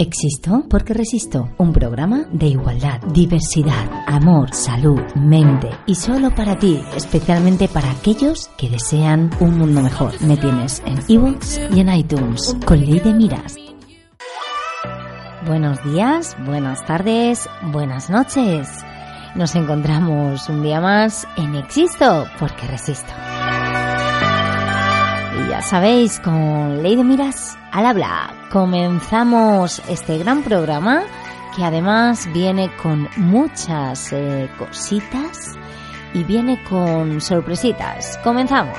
Existo 0.00 0.64
porque 0.70 0.94
resisto. 0.94 1.50
Un 1.58 1.74
programa 1.74 2.24
de 2.32 2.46
igualdad, 2.46 3.02
diversidad, 3.12 3.86
amor, 4.06 4.54
salud, 4.54 4.98
mente 5.14 5.68
y 5.84 5.94
solo 5.94 6.34
para 6.34 6.58
ti, 6.58 6.82
especialmente 6.96 7.68
para 7.68 7.90
aquellos 7.90 8.48
que 8.56 8.70
desean 8.70 9.30
un 9.40 9.58
mundo 9.58 9.82
mejor. 9.82 10.14
Me 10.22 10.38
tienes 10.38 10.82
en 10.86 11.00
ebooks 11.06 11.60
y 11.76 11.80
en 11.80 11.92
iTunes 11.92 12.56
con 12.64 12.80
Ley 12.80 13.00
de 13.00 13.12
Miras. 13.12 13.56
Buenos 15.46 15.84
días, 15.84 16.34
buenas 16.46 16.82
tardes, 16.86 17.46
buenas 17.70 18.08
noches. 18.08 18.70
Nos 19.34 19.54
encontramos 19.54 20.48
un 20.48 20.62
día 20.62 20.80
más 20.80 21.28
en 21.36 21.56
Existo 21.56 22.24
porque 22.38 22.66
resisto. 22.66 23.12
Ya 25.48 25.62
sabéis, 25.62 26.20
con 26.20 26.82
Ley 26.82 26.96
de 26.96 27.04
Miras 27.04 27.56
al 27.72 27.86
habla, 27.86 28.34
comenzamos 28.50 29.80
este 29.88 30.18
gran 30.18 30.42
programa 30.42 31.02
que 31.56 31.64
además 31.64 32.28
viene 32.32 32.70
con 32.82 33.08
muchas 33.16 34.12
eh, 34.12 34.48
cositas 34.58 35.56
y 36.14 36.24
viene 36.24 36.62
con 36.64 37.20
sorpresitas. 37.20 38.18
Comenzamos. 38.24 38.78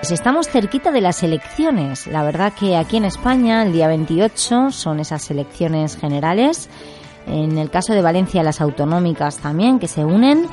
Pues 0.00 0.12
estamos 0.12 0.48
cerquita 0.48 0.90
de 0.90 1.02
las 1.02 1.22
elecciones. 1.22 2.06
La 2.06 2.22
verdad 2.22 2.52
que 2.58 2.76
aquí 2.76 2.96
en 2.96 3.04
España 3.04 3.62
el 3.62 3.72
día 3.72 3.88
28 3.88 4.70
son 4.70 5.00
esas 5.00 5.30
elecciones 5.30 5.96
generales. 5.96 6.70
En 7.26 7.58
el 7.58 7.70
caso 7.70 7.92
de 7.92 8.00
Valencia 8.00 8.42
las 8.42 8.62
autonómicas 8.62 9.36
también 9.38 9.78
que 9.78 9.86
se 9.86 10.04
unen. 10.04 10.46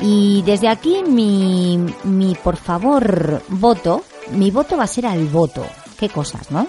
Y 0.00 0.42
desde 0.42 0.68
aquí 0.68 1.02
mi, 1.06 1.78
mi 2.04 2.34
por 2.34 2.56
favor 2.56 3.42
voto, 3.48 4.04
mi 4.32 4.50
voto 4.50 4.76
va 4.76 4.84
a 4.84 4.88
ser 4.88 5.06
al 5.06 5.26
voto. 5.26 5.64
Qué 5.98 6.08
cosas, 6.08 6.50
¿no? 6.50 6.66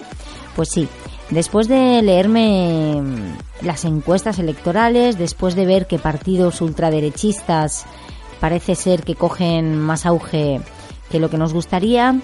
Pues 0.56 0.70
sí, 0.70 0.88
después 1.30 1.68
de 1.68 2.00
leerme 2.02 3.02
las 3.62 3.84
encuestas 3.84 4.38
electorales, 4.38 5.18
después 5.18 5.54
de 5.54 5.66
ver 5.66 5.86
que 5.86 5.98
partidos 5.98 6.60
ultraderechistas 6.60 7.84
parece 8.40 8.74
ser 8.74 9.02
que 9.02 9.14
cogen 9.14 9.78
más 9.78 10.06
auge 10.06 10.60
que 11.10 11.18
lo 11.18 11.28
que 11.28 11.38
nos 11.38 11.52
gustaría, 11.52 12.20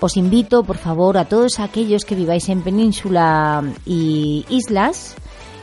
os 0.00 0.16
invito, 0.16 0.64
por 0.64 0.78
favor, 0.78 1.16
a 1.16 1.26
todos 1.26 1.60
aquellos 1.60 2.04
que 2.04 2.16
viváis 2.16 2.48
en 2.48 2.62
península 2.62 3.62
y 3.86 4.44
islas, 4.48 5.14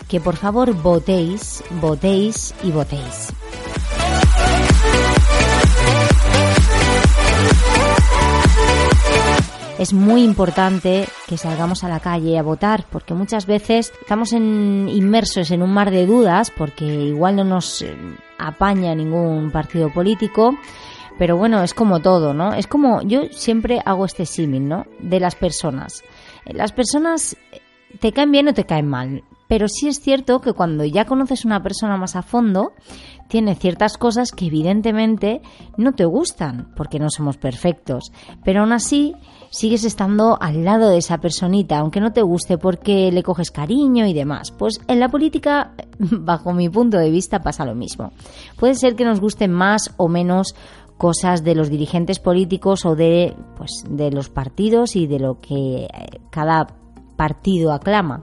que 0.07 0.21
por 0.21 0.37
favor 0.37 0.73
votéis, 0.73 1.61
votéis 1.81 2.55
y 2.63 2.71
votéis. 2.71 3.33
Es 9.79 9.93
muy 9.93 10.23
importante 10.23 11.07
que 11.25 11.37
salgamos 11.37 11.83
a 11.83 11.89
la 11.89 12.01
calle 12.01 12.37
a 12.37 12.43
votar, 12.43 12.85
porque 12.91 13.13
muchas 13.13 13.45
veces 13.45 13.93
estamos 14.01 14.33
inmersos 14.33 15.49
en 15.51 15.63
un 15.63 15.73
mar 15.73 15.89
de 15.89 16.05
dudas, 16.05 16.51
porque 16.51 16.85
igual 16.85 17.37
no 17.37 17.45
nos 17.45 17.81
eh, 17.81 17.95
apaña 18.37 18.93
ningún 18.93 19.51
partido 19.51 19.91
político 19.91 20.55
pero 21.17 21.35
bueno, 21.35 21.61
es 21.63 21.73
como 21.73 21.99
todo, 21.99 22.33
¿no? 22.33 22.53
Es 22.53 22.65
como 22.65 23.01
yo 23.01 23.25
siempre 23.31 23.81
hago 23.85 24.05
este 24.05 24.25
símil, 24.25 24.69
¿no? 24.69 24.85
De 24.99 25.19
las 25.19 25.35
personas. 25.35 26.01
Las 26.45 26.71
personas 26.71 27.35
te 27.99 28.13
caen 28.13 28.31
bien 28.31 28.47
o 28.47 28.53
te 28.53 28.63
caen 28.63 28.87
mal. 28.87 29.23
Pero 29.49 29.67
sí 29.67 29.87
es 29.87 29.99
cierto 29.99 30.41
que 30.41 30.53
cuando 30.53 30.85
ya 30.85 31.05
conoces 31.05 31.43
una 31.43 31.63
persona 31.63 31.97
más 31.97 32.15
a 32.15 32.21
fondo, 32.21 32.73
tiene 33.29 33.55
ciertas 33.55 33.97
cosas 33.97 34.31
que 34.31 34.45
evidentemente 34.45 35.41
no 35.75 35.93
te 35.93 36.05
gustan, 36.05 36.71
porque 36.75 36.99
no 36.99 37.09
somos 37.09 37.37
perfectos. 37.37 38.11
Pero 38.45 38.61
aún 38.61 38.73
así, 38.73 39.15
sigues 39.49 39.85
estando 39.85 40.37
al 40.39 40.63
lado 40.63 40.89
de 40.89 40.99
esa 40.99 41.17
personita, 41.17 41.79
aunque 41.79 41.99
no 41.99 42.13
te 42.13 42.21
guste 42.21 42.59
porque 42.59 43.11
le 43.11 43.23
coges 43.23 43.49
cariño 43.49 44.05
y 44.05 44.13
demás. 44.13 44.51
Pues 44.51 44.79
en 44.87 44.99
la 44.99 45.09
política, 45.09 45.73
bajo 45.99 46.53
mi 46.53 46.69
punto 46.69 46.99
de 46.99 47.09
vista, 47.09 47.41
pasa 47.41 47.65
lo 47.65 47.73
mismo. 47.73 48.11
Puede 48.55 48.75
ser 48.75 48.95
que 48.95 49.03
nos 49.03 49.19
gusten 49.19 49.51
más 49.51 49.95
o 49.97 50.09
menos 50.09 50.53
cosas 50.99 51.43
de 51.43 51.55
los 51.55 51.71
dirigentes 51.71 52.19
políticos 52.19 52.85
o 52.85 52.95
de, 52.95 53.35
pues, 53.57 53.83
de 53.89 54.11
los 54.11 54.29
partidos 54.29 54.95
y 54.95 55.07
de 55.07 55.17
lo 55.17 55.39
que 55.39 55.85
eh, 55.85 55.89
cada 56.29 56.67
partido 57.15 57.73
aclama. 57.73 58.21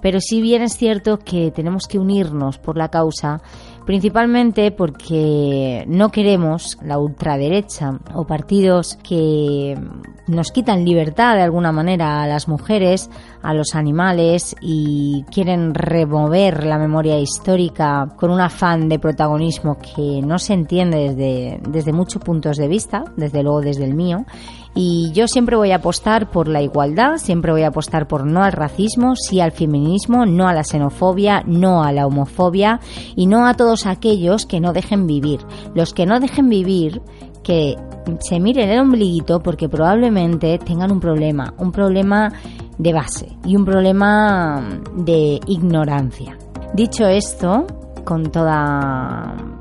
Pero 0.00 0.20
sí 0.20 0.40
bien 0.40 0.62
es 0.62 0.76
cierto 0.76 1.18
que 1.18 1.50
tenemos 1.50 1.86
que 1.86 1.98
unirnos 1.98 2.58
por 2.58 2.76
la 2.76 2.88
causa 2.88 3.40
principalmente 3.88 4.70
porque 4.70 5.82
no 5.88 6.10
queremos 6.10 6.76
la 6.82 6.98
ultraderecha 6.98 7.98
o 8.12 8.26
partidos 8.26 8.98
que 9.02 9.78
nos 10.26 10.52
quitan 10.52 10.84
libertad 10.84 11.36
de 11.36 11.40
alguna 11.40 11.72
manera 11.72 12.22
a 12.22 12.26
las 12.26 12.48
mujeres, 12.48 13.08
a 13.40 13.54
los 13.54 13.74
animales 13.74 14.54
y 14.60 15.24
quieren 15.32 15.72
remover 15.72 16.66
la 16.66 16.76
memoria 16.76 17.18
histórica 17.18 18.12
con 18.18 18.30
un 18.30 18.42
afán 18.42 18.90
de 18.90 18.98
protagonismo 18.98 19.78
que 19.78 20.20
no 20.20 20.38
se 20.38 20.52
entiende 20.52 21.14
desde, 21.14 21.60
desde 21.66 21.94
muchos 21.94 22.22
puntos 22.22 22.58
de 22.58 22.68
vista, 22.68 23.04
desde 23.16 23.42
luego 23.42 23.62
desde 23.62 23.86
el 23.86 23.94
mío, 23.94 24.26
y 24.74 25.10
yo 25.12 25.26
siempre 25.26 25.56
voy 25.56 25.72
a 25.72 25.76
apostar 25.76 26.30
por 26.30 26.48
la 26.48 26.62
igualdad, 26.62 27.16
siempre 27.16 27.52
voy 27.52 27.62
a 27.62 27.68
apostar 27.68 28.06
por 28.06 28.24
no 28.24 28.42
al 28.42 28.52
racismo, 28.52 29.16
sí 29.16 29.40
al 29.40 29.52
feminismo, 29.52 30.26
no 30.26 30.48
a 30.48 30.54
la 30.54 30.64
xenofobia, 30.64 31.42
no 31.46 31.82
a 31.82 31.92
la 31.92 32.06
homofobia 32.06 32.80
y 33.16 33.26
no 33.26 33.46
a 33.46 33.54
todos 33.54 33.86
aquellos 33.86 34.46
que 34.46 34.60
no 34.60 34.72
dejen 34.72 35.06
vivir. 35.06 35.40
Los 35.74 35.94
que 35.94 36.06
no 36.06 36.20
dejen 36.20 36.48
vivir, 36.48 37.02
que 37.42 37.76
se 38.20 38.40
miren 38.40 38.70
el 38.70 38.80
ombliguito 38.80 39.42
porque 39.42 39.68
probablemente 39.68 40.58
tengan 40.58 40.92
un 40.92 41.00
problema, 41.00 41.54
un 41.58 41.72
problema 41.72 42.32
de 42.78 42.92
base 42.92 43.36
y 43.44 43.56
un 43.56 43.64
problema 43.64 44.62
de 44.94 45.40
ignorancia. 45.46 46.38
Dicho 46.74 47.06
esto, 47.06 47.66
con 48.04 48.30
toda 48.30 49.57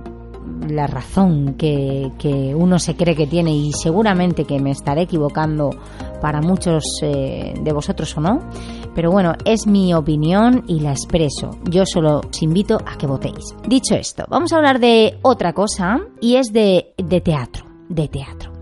la 0.72 0.88
razón 0.88 1.56
que, 1.58 2.12
uno 2.56 2.80
se 2.80 2.96
cree 2.96 3.16
que 3.16 3.28
tiene 3.28 3.52
y 3.56 3.72
seguramente 3.74 4.46
que 4.46 4.60
me 4.60 4.72
estaré 4.72 5.04
equivocando 5.04 5.70
para 6.22 6.42
muchos 6.42 6.84
eh, 7.02 7.54
de 7.62 7.74
vosotros 7.74 8.16
o 8.18 8.22
no, 8.22 8.42
pero 8.96 9.12
bueno, 9.12 9.34
es 9.46 9.68
mi 9.68 9.94
opinión 9.94 10.64
y 10.68 10.80
la 10.80 10.92
expreso. 10.92 11.58
Yo 11.70 11.84
solo 11.86 12.22
os 12.28 12.42
invito 12.42 12.78
a 12.86 12.98
que 12.98 13.08
votéis. 13.08 13.56
Dicho 13.68 13.96
esto, 13.96 14.26
vamos 14.30 14.52
a 14.54 14.58
hablar 14.58 14.80
de 14.80 15.18
otra 15.22 15.54
cosa 15.54 16.00
y 16.20 16.36
es 16.36 16.52
de, 16.52 16.94
de 16.98 17.22
teatro, 17.22 17.66
de 17.90 18.08
teatro 18.08 18.57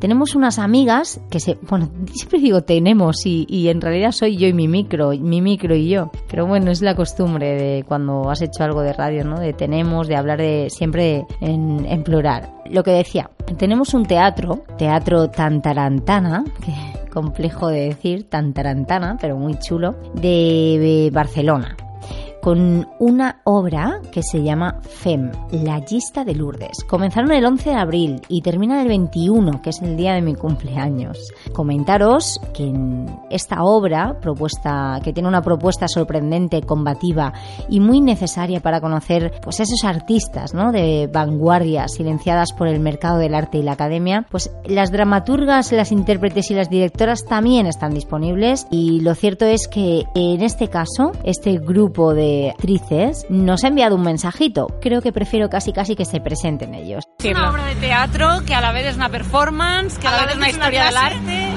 tenemos 0.00 0.34
unas 0.34 0.58
amigas 0.58 1.20
que 1.30 1.38
se, 1.40 1.58
bueno, 1.68 1.90
siempre 2.12 2.40
digo 2.40 2.62
tenemos 2.62 3.24
y, 3.24 3.68
en 3.68 3.80
realidad 3.80 4.12
soy 4.12 4.36
yo 4.36 4.48
y 4.48 4.52
mi 4.52 4.66
micro, 4.66 5.10
mi 5.10 5.40
micro 5.40 5.74
y 5.74 5.88
yo. 5.88 6.10
Pero 6.28 6.46
bueno, 6.46 6.70
es 6.70 6.82
la 6.82 6.96
costumbre 6.96 7.54
de 7.54 7.84
cuando 7.84 8.30
has 8.30 8.42
hecho 8.42 8.64
algo 8.64 8.82
de 8.82 8.92
radio, 8.92 9.24
¿no? 9.24 9.38
De 9.38 9.52
tenemos, 9.52 10.08
de 10.08 10.16
hablar 10.16 10.38
de 10.38 10.68
siempre 10.70 11.26
en, 11.40 11.84
en 11.86 12.02
plural. 12.02 12.50
Lo 12.70 12.82
que 12.82 12.92
decía, 12.92 13.30
tenemos 13.58 13.94
un 13.94 14.06
teatro, 14.06 14.64
teatro 14.78 15.30
Tantarantana, 15.30 16.44
que 16.64 16.72
complejo 17.10 17.68
de 17.68 17.88
decir, 17.88 18.28
Tantarantana, 18.28 19.18
pero 19.20 19.36
muy 19.36 19.58
chulo, 19.58 19.96
de 20.14 21.10
Barcelona 21.12 21.76
con 22.40 22.88
una 22.98 23.40
obra 23.44 24.00
que 24.10 24.22
se 24.22 24.42
llama 24.42 24.80
FEM, 24.82 25.30
La 25.52 25.78
Lista 25.78 26.24
de 26.24 26.34
Lourdes. 26.34 26.84
Comenzaron 26.88 27.32
el 27.32 27.44
11 27.44 27.70
de 27.70 27.76
abril 27.76 28.22
y 28.28 28.42
terminan 28.42 28.80
el 28.80 28.88
21, 28.88 29.60
que 29.62 29.70
es 29.70 29.82
el 29.82 29.96
día 29.96 30.14
de 30.14 30.22
mi 30.22 30.34
cumpleaños. 30.34 31.32
Comentaros 31.52 32.40
que 32.54 32.64
en 32.64 33.06
esta 33.30 33.62
obra, 33.62 34.18
propuesta, 34.20 35.00
que 35.04 35.12
tiene 35.12 35.28
una 35.28 35.42
propuesta 35.42 35.86
sorprendente, 35.88 36.62
combativa 36.62 37.32
y 37.68 37.80
muy 37.80 38.00
necesaria 38.00 38.60
para 38.60 38.80
conocer 38.80 39.32
pues 39.42 39.60
esos 39.60 39.84
artistas 39.84 40.54
¿no? 40.54 40.72
de 40.72 41.08
vanguardia 41.12 41.88
silenciadas 41.88 42.52
por 42.52 42.68
el 42.68 42.80
mercado 42.80 43.18
del 43.18 43.34
arte 43.34 43.58
y 43.58 43.62
la 43.62 43.72
academia, 43.72 44.26
pues 44.30 44.50
las 44.64 44.90
dramaturgas, 44.90 45.72
las 45.72 45.92
intérpretes 45.92 46.50
y 46.50 46.54
las 46.54 46.70
directoras 46.70 47.24
también 47.24 47.66
están 47.66 47.92
disponibles 47.92 48.66
y 48.70 49.00
lo 49.00 49.14
cierto 49.14 49.44
es 49.44 49.68
que 49.68 50.04
en 50.14 50.42
este 50.42 50.68
caso, 50.68 51.12
este 51.24 51.58
grupo 51.58 52.14
de 52.14 52.29
actrices 52.50 53.26
nos 53.28 53.64
ha 53.64 53.68
enviado 53.68 53.96
un 53.96 54.02
mensajito. 54.02 54.66
Creo 54.80 55.02
que 55.02 55.12
prefiero 55.12 55.48
casi 55.48 55.72
casi 55.72 55.96
que 55.96 56.04
se 56.04 56.20
presenten 56.20 56.74
ellos. 56.74 57.04
Es 57.18 57.30
una 57.32 57.50
obra 57.50 57.64
de 57.66 57.74
teatro 57.76 58.28
que 58.46 58.54
a 58.54 58.60
la 58.60 58.72
vez 58.72 58.86
es 58.86 58.96
una 58.96 59.08
performance, 59.08 59.98
que 59.98 60.06
a, 60.06 60.12
la 60.12 60.22
vez 60.22 60.30
es 60.32 60.36
una 60.36 60.50
historia 60.50 60.84
del 60.84 60.96
arte. 60.96 61.48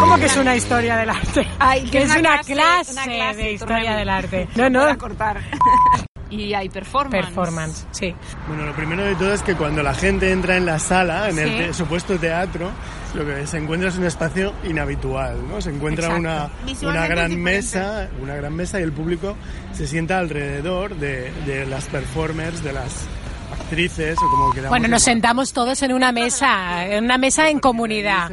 ¿Cómo 0.00 0.16
que 0.16 0.24
es 0.26 0.36
una 0.36 0.56
historia 0.56 0.96
del 0.96 1.10
arte? 1.10 1.46
que, 1.90 2.02
es, 2.02 2.16
una, 2.16 2.38
clase, 2.38 3.36
de 3.36 3.52
historia 3.52 3.96
del 3.96 4.08
arte. 4.08 4.48
No, 4.56 4.68
no. 4.68 4.96
cortar. 4.98 5.40
y 6.30 6.54
hay 6.54 6.68
performance. 6.68 7.26
Performance, 7.26 7.86
sí. 7.90 8.14
Bueno, 8.46 8.64
lo 8.66 8.74
primero 8.74 9.04
de 9.04 9.14
todo 9.14 9.32
es 9.32 9.42
que 9.42 9.54
cuando 9.54 9.82
la 9.82 9.94
gente 9.94 10.30
entra 10.32 10.56
en 10.56 10.66
la 10.66 10.78
sala, 10.78 11.28
en 11.28 11.38
el 11.38 11.74
supuesto 11.74 12.18
teatro, 12.18 12.70
lo 13.14 13.26
que 13.26 13.46
se 13.46 13.58
encuentra 13.58 13.88
es 13.88 13.98
un 13.98 14.04
espacio 14.04 14.52
inhabitual, 14.64 15.36
¿no? 15.48 15.60
Se 15.60 15.70
encuentra 15.70 16.14
una, 16.14 16.50
una 16.82 17.06
gran 17.06 17.36
mesa, 17.40 18.08
una 18.20 18.36
gran 18.36 18.54
mesa 18.54 18.80
y 18.80 18.82
el 18.82 18.92
público 18.92 19.36
se 19.72 19.86
sienta 19.86 20.18
alrededor 20.18 20.96
de, 20.96 21.32
de 21.46 21.66
las 21.66 21.86
performers, 21.86 22.62
de 22.62 22.72
las 22.72 23.06
actrices 23.70 24.18
o 24.18 24.30
como 24.30 24.50
queramos. 24.50 24.70
Bueno, 24.70 24.88
nos 24.88 25.02
sentamos 25.02 25.52
todos 25.52 25.82
en 25.82 25.92
una 25.92 26.10
mesa, 26.10 26.86
en 26.86 27.04
una 27.04 27.18
mesa 27.18 27.48
en 27.48 27.60
comunidad. 27.60 28.30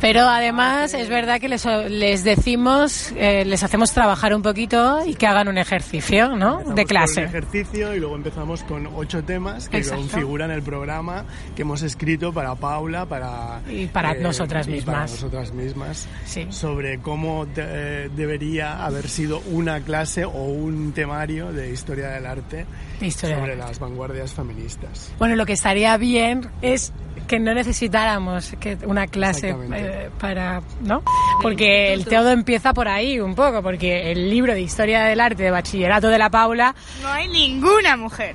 Pero 0.00 0.20
además 0.22 0.94
es 0.94 1.08
verdad 1.08 1.40
que 1.40 1.48
les, 1.48 1.64
les 1.88 2.24
decimos, 2.24 3.12
eh, 3.16 3.44
les 3.44 3.62
hacemos 3.62 3.92
trabajar 3.92 4.34
un 4.34 4.42
poquito 4.42 5.04
y 5.04 5.14
que 5.14 5.26
hagan 5.26 5.48
un 5.48 5.58
ejercicio, 5.58 6.36
¿no? 6.36 6.62
de 6.74 6.84
clase. 6.84 7.22
un 7.22 7.26
ejercicio 7.28 7.94
y 7.94 8.00
luego 8.00 8.16
empezamos 8.16 8.62
con 8.62 8.86
ocho 8.94 9.22
temas 9.22 9.68
que 9.68 9.82
configuran 9.82 10.50
el 10.50 10.62
programa 10.62 11.24
que 11.54 11.62
hemos 11.62 11.82
escrito 11.82 12.32
para 12.32 12.54
Paula, 12.54 13.06
para 13.06 13.60
y 13.68 13.86
para 13.86 14.12
eh, 14.12 14.20
nosotras 14.20 14.66
mismas, 14.66 14.94
para 14.94 15.06
nosotras 15.06 15.52
mismas, 15.52 16.08
sobre 16.50 16.98
cómo 17.00 17.46
debería 17.46 18.84
haber 18.84 19.08
sido 19.08 19.40
una 19.50 19.80
clase 19.80 20.24
o 20.24 20.44
un 20.44 20.92
temario 20.92 21.52
de 21.52 21.70
historia 21.70 22.08
del 22.08 22.26
arte 22.26 22.66
sobre 23.10 23.56
las 23.56 23.78
vanguardias 23.78 24.32
feministas. 24.32 24.77
Bueno, 25.18 25.36
lo 25.36 25.46
que 25.46 25.54
estaría 25.54 25.96
bien 25.96 26.48
es 26.62 26.92
que 27.26 27.38
no 27.38 27.54
necesitáramos 27.54 28.54
que 28.58 28.78
una 28.86 29.06
clase 29.06 29.54
eh, 29.74 30.10
para, 30.18 30.62
¿no? 30.80 31.02
Porque 31.42 31.92
el 31.92 32.06
todo 32.06 32.30
empieza 32.30 32.72
por 32.72 32.88
ahí 32.88 33.20
un 33.20 33.34
poco, 33.34 33.62
porque 33.62 34.10
el 34.10 34.30
libro 34.30 34.54
de 34.54 34.62
historia 34.62 35.04
del 35.04 35.20
arte 35.20 35.44
de 35.44 35.50
bachillerato 35.50 36.08
de 36.08 36.18
la 36.18 36.30
Paula 36.30 36.74
no 37.02 37.08
hay 37.08 37.28
ninguna 37.28 37.96
mujer 37.96 38.34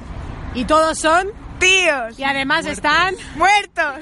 y 0.54 0.66
todos 0.66 1.00
son 1.00 1.28
tíos 1.60 2.18
y 2.18 2.24
además 2.24 2.66
están 2.66 3.16
muertos. 3.36 3.96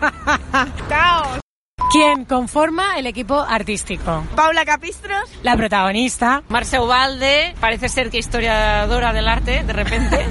Caos. 0.88 1.40
¿Quién 1.90 2.24
conforma 2.24 2.98
el 2.98 3.06
equipo 3.06 3.40
artístico? 3.40 4.24
Paula 4.36 4.64
Capistros. 4.64 5.30
La 5.42 5.56
protagonista. 5.56 6.42
Marce 6.48 6.78
Ubalde. 6.78 7.54
Parece 7.60 7.88
ser 7.88 8.10
que 8.10 8.18
historiadora 8.18 9.12
del 9.12 9.26
arte, 9.26 9.64
de 9.64 9.72
repente. 9.72 10.26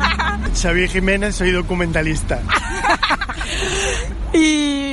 Xavier 0.54 0.88
Jiménez, 0.88 1.36
soy 1.36 1.50
documentalista. 1.50 2.40
Y 4.34 4.91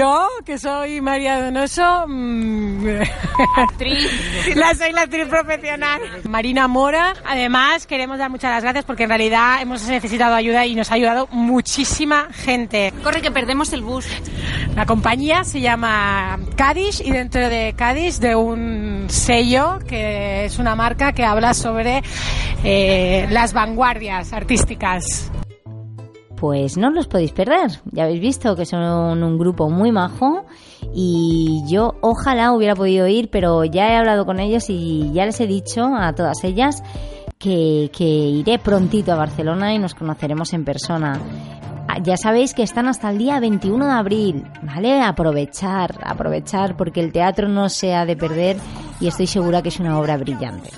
yo, 0.00 0.28
que 0.46 0.56
soy 0.56 1.02
María 1.02 1.42
Donoso, 1.42 2.06
mm, 2.08 2.86
actriz. 3.56 4.56
la 4.56 4.74
soy 4.74 4.92
la 4.92 5.02
actriz 5.02 5.26
profesional. 5.28 6.00
Marina 6.26 6.68
Mora. 6.68 7.12
Además, 7.26 7.86
queremos 7.86 8.16
dar 8.16 8.30
muchas 8.30 8.50
las 8.50 8.62
gracias 8.62 8.86
porque 8.86 9.02
en 9.02 9.10
realidad 9.10 9.60
hemos 9.60 9.86
necesitado 9.86 10.34
ayuda 10.34 10.64
y 10.64 10.74
nos 10.74 10.90
ha 10.90 10.94
ayudado 10.94 11.28
muchísima 11.32 12.28
gente. 12.32 12.94
Corre 13.02 13.20
que 13.20 13.30
perdemos 13.30 13.74
el 13.74 13.82
bus. 13.82 14.06
La 14.74 14.86
compañía 14.86 15.44
se 15.44 15.60
llama 15.60 16.38
Cádiz 16.56 17.00
y 17.00 17.10
dentro 17.10 17.50
de 17.50 17.74
Cádiz 17.76 18.20
de 18.20 18.34
un 18.34 19.04
sello 19.08 19.80
que 19.86 20.46
es 20.46 20.58
una 20.58 20.74
marca 20.74 21.12
que 21.12 21.24
habla 21.24 21.52
sobre 21.52 22.02
eh, 22.64 23.26
las 23.28 23.52
vanguardias 23.52 24.32
artísticas 24.32 25.30
pues 26.40 26.78
no 26.78 26.90
los 26.90 27.06
podéis 27.06 27.32
perder. 27.32 27.70
Ya 27.92 28.04
habéis 28.04 28.20
visto 28.20 28.56
que 28.56 28.64
son 28.64 28.82
un 29.22 29.38
grupo 29.38 29.68
muy 29.68 29.92
majo 29.92 30.46
y 30.94 31.62
yo 31.68 31.96
ojalá 32.00 32.52
hubiera 32.52 32.74
podido 32.74 33.06
ir, 33.06 33.28
pero 33.30 33.64
ya 33.66 33.90
he 33.90 33.96
hablado 33.96 34.24
con 34.24 34.40
ellos 34.40 34.70
y 34.70 35.12
ya 35.12 35.26
les 35.26 35.38
he 35.40 35.46
dicho 35.46 35.94
a 35.94 36.14
todas 36.14 36.42
ellas 36.42 36.82
que, 37.38 37.90
que 37.94 38.04
iré 38.04 38.58
prontito 38.58 39.12
a 39.12 39.16
Barcelona 39.16 39.74
y 39.74 39.78
nos 39.78 39.94
conoceremos 39.94 40.54
en 40.54 40.64
persona. 40.64 41.20
Ah, 41.86 41.98
ya 42.02 42.16
sabéis 42.16 42.54
que 42.54 42.62
están 42.62 42.88
hasta 42.88 43.10
el 43.10 43.18
día 43.18 43.38
21 43.38 43.84
de 43.84 43.92
abril, 43.92 44.44
¿vale? 44.62 45.02
Aprovechar, 45.02 45.98
aprovechar 46.02 46.74
porque 46.74 47.00
el 47.00 47.12
teatro 47.12 47.48
no 47.48 47.68
se 47.68 47.94
ha 47.94 48.06
de 48.06 48.16
perder 48.16 48.56
y 48.98 49.08
estoy 49.08 49.26
segura 49.26 49.60
que 49.60 49.68
es 49.68 49.78
una 49.78 49.98
obra 49.98 50.16
brillante 50.16 50.70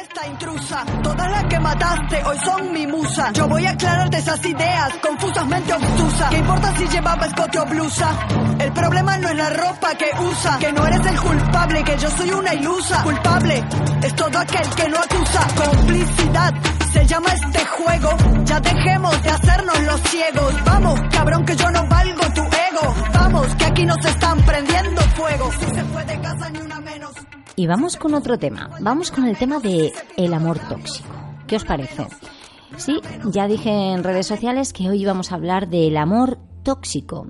esta 0.00 0.26
intrusa. 0.26 0.84
Todas 1.02 1.30
las 1.30 1.44
que 1.44 1.60
mataste 1.60 2.24
hoy 2.24 2.38
son 2.44 2.72
mi 2.72 2.86
musa. 2.86 3.32
Yo 3.32 3.48
voy 3.48 3.66
a 3.66 3.70
aclararte 3.70 4.18
esas 4.18 4.44
ideas 4.44 4.94
confusamente 5.02 5.72
obtusas. 5.72 6.30
¿Qué 6.30 6.38
importa 6.38 6.76
si 6.76 6.88
llevaba 6.88 7.26
escote 7.26 7.58
o 7.58 7.66
blusa? 7.66 8.10
El 8.58 8.72
problema 8.72 9.16
no 9.18 9.28
es 9.28 9.36
la 9.36 9.50
ropa 9.50 9.94
que 9.94 10.10
usa. 10.20 10.58
Que 10.58 10.72
no 10.72 10.86
eres 10.86 11.06
el 11.06 11.20
culpable, 11.20 11.84
que 11.84 11.98
yo 11.98 12.10
soy 12.10 12.30
una 12.30 12.54
ilusa. 12.54 13.02
Culpable 13.02 13.64
es 14.02 14.14
todo 14.14 14.38
aquel 14.38 14.68
que 14.70 14.88
no 14.88 14.98
acusa. 14.98 15.46
Complicidad 15.64 16.54
se 16.92 17.06
llama 17.06 17.28
este 17.32 17.64
juego. 17.66 18.10
Ya 18.44 18.60
dejemos 18.60 19.22
de 19.22 19.30
hacernos 19.30 19.80
los 19.82 20.00
ciegos. 20.02 20.64
Vamos, 20.64 21.00
cabrón, 21.10 21.44
que 21.44 21.56
yo 21.56 21.70
no 21.70 21.86
valgo 21.88 22.22
tu 22.34 22.42
ego. 22.42 22.94
Vamos, 23.14 23.54
que 23.56 23.64
aquí 23.64 23.84
nos 23.86 24.04
están 24.04 24.40
prendiendo 24.42 25.00
fuego. 25.16 25.50
Si 25.58 25.74
se 25.74 25.84
fue 25.84 26.04
de 26.04 26.20
casa 26.20 26.50
ni 26.50 26.58
una 26.60 26.80
menos. 26.80 27.05
Y 27.58 27.66
vamos 27.66 27.96
con 27.96 28.12
otro 28.12 28.38
tema. 28.38 28.68
Vamos 28.80 29.10
con 29.10 29.24
el 29.24 29.38
tema 29.38 29.60
de 29.60 29.90
el 30.18 30.34
amor 30.34 30.58
tóxico. 30.58 31.08
¿Qué 31.46 31.56
os 31.56 31.64
parece? 31.64 32.06
Sí, 32.76 33.00
ya 33.32 33.48
dije 33.48 33.70
en 33.70 34.04
redes 34.04 34.26
sociales 34.26 34.74
que 34.74 34.90
hoy 34.90 35.06
vamos 35.06 35.32
a 35.32 35.36
hablar 35.36 35.70
del 35.70 35.96
amor 35.96 36.36
tóxico. 36.62 37.28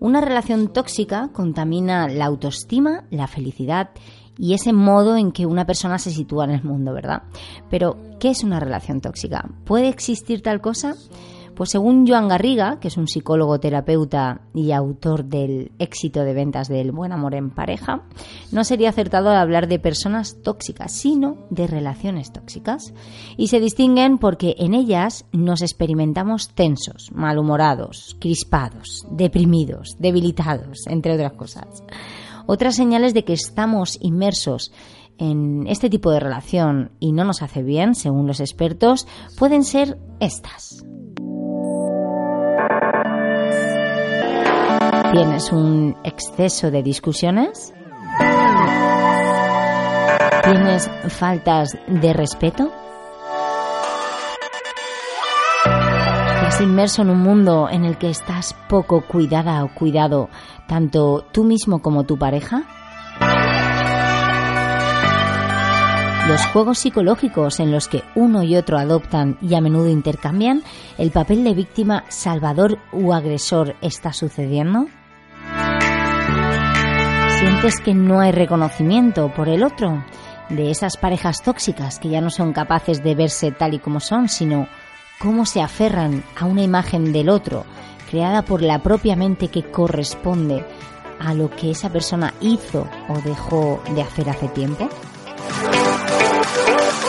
Una 0.00 0.20
relación 0.20 0.72
tóxica 0.72 1.30
contamina 1.32 2.08
la 2.08 2.26
autoestima, 2.26 3.04
la 3.10 3.28
felicidad 3.28 3.90
y 4.36 4.54
ese 4.54 4.72
modo 4.72 5.16
en 5.16 5.30
que 5.30 5.46
una 5.46 5.64
persona 5.64 5.98
se 5.98 6.10
sitúa 6.10 6.46
en 6.46 6.50
el 6.50 6.64
mundo, 6.64 6.92
¿verdad? 6.92 7.22
Pero, 7.70 7.96
¿qué 8.18 8.30
es 8.30 8.42
una 8.42 8.58
relación 8.58 9.00
tóxica? 9.00 9.48
¿Puede 9.64 9.86
existir 9.88 10.42
tal 10.42 10.60
cosa? 10.60 10.96
Pues 11.58 11.70
según 11.70 12.06
Joan 12.06 12.28
Garriga, 12.28 12.78
que 12.78 12.86
es 12.86 12.96
un 12.96 13.08
psicólogo 13.08 13.58
terapeuta 13.58 14.42
y 14.54 14.70
autor 14.70 15.24
del 15.24 15.72
éxito 15.80 16.22
de 16.22 16.32
ventas 16.32 16.68
del 16.68 16.92
buen 16.92 17.10
amor 17.10 17.34
en 17.34 17.50
pareja, 17.50 18.04
no 18.52 18.62
sería 18.62 18.90
acertado 18.90 19.30
hablar 19.30 19.66
de 19.66 19.80
personas 19.80 20.40
tóxicas, 20.40 20.92
sino 20.92 21.36
de 21.50 21.66
relaciones 21.66 22.32
tóxicas. 22.32 22.94
Y 23.36 23.48
se 23.48 23.58
distinguen 23.58 24.18
porque 24.18 24.54
en 24.58 24.72
ellas 24.72 25.24
nos 25.32 25.62
experimentamos 25.62 26.50
tensos, 26.50 27.10
malhumorados, 27.12 28.16
crispados, 28.20 29.04
deprimidos, 29.10 29.96
debilitados, 29.98 30.86
entre 30.86 31.14
otras 31.14 31.32
cosas. 31.32 31.82
Otras 32.46 32.76
señales 32.76 33.14
de 33.14 33.24
que 33.24 33.32
estamos 33.32 33.98
inmersos 34.00 34.70
en 35.18 35.66
este 35.66 35.90
tipo 35.90 36.12
de 36.12 36.20
relación 36.20 36.92
y 37.00 37.10
no 37.10 37.24
nos 37.24 37.42
hace 37.42 37.64
bien, 37.64 37.96
según 37.96 38.28
los 38.28 38.38
expertos, 38.38 39.08
pueden 39.36 39.64
ser 39.64 39.98
estas. 40.20 40.84
¿Tienes 45.12 45.52
un 45.52 45.96
exceso 46.04 46.70
de 46.70 46.82
discusiones? 46.82 47.72
¿Tienes 50.44 50.90
faltas 51.08 51.78
de 51.86 52.12
respeto? 52.12 52.70
¿Estás 55.64 56.60
inmerso 56.60 57.02
en 57.02 57.10
un 57.10 57.20
mundo 57.20 57.68
en 57.70 57.86
el 57.86 57.96
que 57.96 58.10
estás 58.10 58.54
poco 58.68 59.00
cuidada 59.06 59.64
o 59.64 59.74
cuidado, 59.74 60.28
tanto 60.66 61.24
tú 61.32 61.44
mismo 61.44 61.80
como 61.80 62.04
tu 62.04 62.18
pareja? 62.18 62.64
Los 66.28 66.44
juegos 66.48 66.80
psicológicos 66.80 67.58
en 67.60 67.72
los 67.72 67.88
que 67.88 68.02
uno 68.14 68.42
y 68.42 68.56
otro 68.56 68.76
adoptan 68.76 69.38
y 69.40 69.54
a 69.54 69.62
menudo 69.62 69.88
intercambian, 69.88 70.62
¿el 70.98 71.10
papel 71.10 71.42
de 71.42 71.54
víctima, 71.54 72.04
salvador 72.08 72.78
u 72.92 73.14
agresor 73.14 73.74
está 73.80 74.12
sucediendo? 74.12 74.88
¿Sientes 77.38 77.78
que 77.78 77.94
no 77.94 78.18
hay 78.18 78.32
reconocimiento 78.32 79.32
por 79.32 79.48
el 79.48 79.62
otro? 79.62 80.04
De 80.48 80.72
esas 80.72 80.96
parejas 80.96 81.40
tóxicas 81.40 82.00
que 82.00 82.08
ya 82.08 82.20
no 82.20 82.30
son 82.30 82.52
capaces 82.52 83.04
de 83.04 83.14
verse 83.14 83.52
tal 83.52 83.74
y 83.74 83.78
como 83.78 84.00
son, 84.00 84.28
sino 84.28 84.66
cómo 85.20 85.46
se 85.46 85.62
aferran 85.62 86.24
a 86.36 86.46
una 86.46 86.62
imagen 86.62 87.12
del 87.12 87.28
otro, 87.28 87.64
creada 88.10 88.42
por 88.42 88.60
la 88.60 88.80
propia 88.80 89.14
mente 89.14 89.48
que 89.48 89.70
corresponde 89.70 90.64
a 91.20 91.32
lo 91.32 91.48
que 91.48 91.70
esa 91.70 91.90
persona 91.90 92.34
hizo 92.40 92.88
o 93.08 93.20
dejó 93.20 93.80
de 93.94 94.02
hacer 94.02 94.30
hace 94.30 94.48
tiempo? 94.48 94.88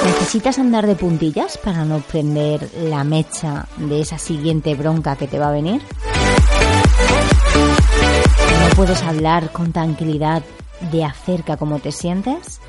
¿Necesitas 0.06 0.60
andar 0.60 0.86
de 0.86 0.96
puntillas 0.96 1.58
para 1.58 1.86
no 1.86 2.02
prender 2.02 2.70
la 2.84 3.04
mecha 3.04 3.68
de 3.78 4.02
esa 4.02 4.20
siguiente 4.20 4.76
bronca 4.76 5.16
que 5.16 5.28
te 5.28 5.40
va 5.40 5.50
a 5.50 5.54
venir? 5.54 5.82
¿No 8.52 8.76
puedes 8.76 9.04
hablar 9.04 9.52
con 9.52 9.72
tranquilidad 9.72 10.44
de 10.92 11.04
acerca 11.04 11.58
cómo 11.58 11.80
te 11.80 11.92
sientes? 11.92 12.60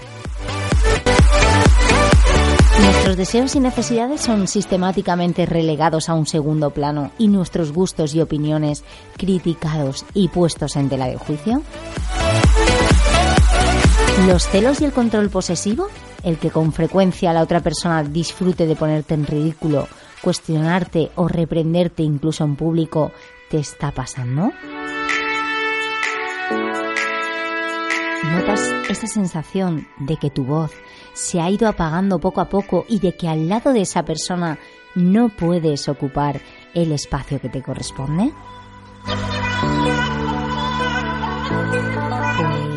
Nuestros 2.82 3.16
deseos 3.16 3.54
y 3.56 3.60
necesidades 3.60 4.20
son 4.20 4.48
sistemáticamente 4.48 5.44
relegados 5.44 6.08
a 6.08 6.14
un 6.14 6.26
segundo 6.26 6.70
plano 6.70 7.12
y 7.18 7.28
nuestros 7.28 7.72
gustos 7.72 8.14
y 8.14 8.20
opiniones 8.20 8.84
criticados 9.16 10.06
y 10.14 10.28
puestos 10.28 10.76
en 10.76 10.88
tela 10.88 11.06
de 11.06 11.16
juicio. 11.16 11.62
¿Los 14.26 14.48
celos 14.48 14.80
y 14.80 14.84
el 14.84 14.92
control 14.92 15.30
posesivo? 15.30 15.88
El 16.22 16.38
que 16.38 16.50
con 16.50 16.72
frecuencia 16.72 17.32
la 17.32 17.42
otra 17.42 17.60
persona 17.60 18.02
disfrute 18.02 18.66
de 18.66 18.76
ponerte 18.76 19.14
en 19.14 19.26
ridículo, 19.26 19.88
cuestionarte 20.20 21.10
o 21.16 21.28
reprenderte 21.28 22.02
incluso 22.02 22.44
en 22.44 22.56
público, 22.56 23.12
¿te 23.50 23.58
está 23.58 23.92
pasando? 23.92 24.52
¿Notas 28.40 28.72
esa 28.88 29.06
sensación 29.06 29.86
de 29.98 30.16
que 30.16 30.30
tu 30.30 30.46
voz 30.46 30.72
se 31.12 31.42
ha 31.42 31.50
ido 31.50 31.68
apagando 31.68 32.18
poco 32.20 32.40
a 32.40 32.48
poco 32.48 32.86
y 32.88 32.98
de 32.98 33.14
que 33.14 33.28
al 33.28 33.50
lado 33.50 33.74
de 33.74 33.82
esa 33.82 34.02
persona 34.02 34.58
no 34.94 35.28
puedes 35.28 35.90
ocupar 35.90 36.40
el 36.72 36.90
espacio 36.92 37.38
que 37.38 37.50
te 37.50 37.62
corresponde? 37.62 38.32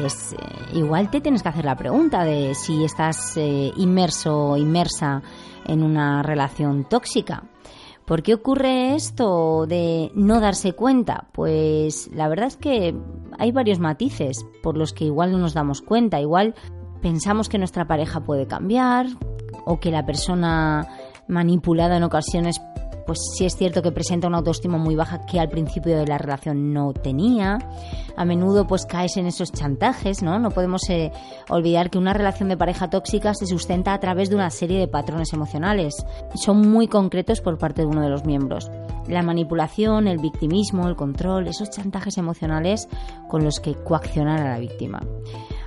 Pues 0.01 0.33
eh, 0.33 0.37
igual 0.73 1.09
te 1.09 1.21
tienes 1.21 1.41
que 1.41 1.49
hacer 1.49 1.63
la 1.63 1.77
pregunta 1.77 2.25
de 2.25 2.55
si 2.55 2.83
estás 2.83 3.37
eh, 3.37 3.71
inmerso 3.77 4.35
o 4.49 4.57
inmersa 4.57 5.21
en 5.65 5.81
una 5.81 6.23
relación 6.23 6.83
tóxica. 6.83 7.43
¿Por 8.05 8.21
qué 8.21 8.33
ocurre 8.33 8.95
esto 8.95 9.65
de 9.65 10.11
no 10.13 10.41
darse 10.41 10.73
cuenta? 10.73 11.27
Pues 11.31 12.09
la 12.13 12.27
verdad 12.27 12.47
es 12.47 12.57
que 12.57 12.93
hay 13.39 13.51
varios 13.51 13.79
matices 13.79 14.45
por 14.61 14.77
los 14.77 14.91
que 14.91 15.05
igual 15.05 15.31
no 15.31 15.37
nos 15.37 15.53
damos 15.53 15.81
cuenta. 15.81 16.19
Igual 16.19 16.53
pensamos 17.01 17.47
que 17.47 17.57
nuestra 17.57 17.87
pareja 17.87 18.21
puede 18.21 18.45
cambiar 18.45 19.07
o 19.65 19.79
que 19.79 19.91
la 19.91 20.05
persona 20.05 20.87
manipulada 21.27 21.95
en 21.95 22.03
ocasiones 22.03 22.61
pues 23.05 23.19
sí 23.37 23.45
es 23.45 23.55
cierto 23.55 23.81
que 23.81 23.91
presenta 23.91 24.27
una 24.27 24.37
autoestima 24.37 24.77
muy 24.77 24.95
baja 24.95 25.25
que 25.25 25.39
al 25.39 25.49
principio 25.49 25.97
de 25.97 26.07
la 26.07 26.17
relación 26.17 26.73
no 26.73 26.93
tenía. 26.93 27.59
A 28.15 28.25
menudo 28.25 28.67
pues 28.67 28.85
caes 28.85 29.17
en 29.17 29.25
esos 29.25 29.51
chantajes, 29.51 30.21
¿no? 30.21 30.39
No 30.39 30.51
podemos 30.51 30.89
eh, 30.89 31.11
olvidar 31.49 31.89
que 31.89 31.97
una 31.97 32.13
relación 32.13 32.49
de 32.49 32.57
pareja 32.57 32.89
tóxica 32.89 33.33
se 33.33 33.45
sustenta 33.45 33.93
a 33.93 33.99
través 33.99 34.29
de 34.29 34.35
una 34.35 34.49
serie 34.49 34.79
de 34.79 34.87
patrones 34.87 35.33
emocionales. 35.33 36.05
Son 36.35 36.69
muy 36.69 36.87
concretos 36.87 37.41
por 37.41 37.57
parte 37.57 37.81
de 37.81 37.87
uno 37.87 38.01
de 38.01 38.09
los 38.09 38.25
miembros. 38.25 38.69
La 39.07 39.23
manipulación, 39.23 40.07
el 40.07 40.19
victimismo, 40.19 40.87
el 40.87 40.95
control, 40.95 41.47
esos 41.47 41.69
chantajes 41.69 42.17
emocionales 42.17 42.87
con 43.27 43.43
los 43.43 43.59
que 43.59 43.73
coaccionar 43.75 44.39
a 44.41 44.51
la 44.51 44.59
víctima. 44.59 45.01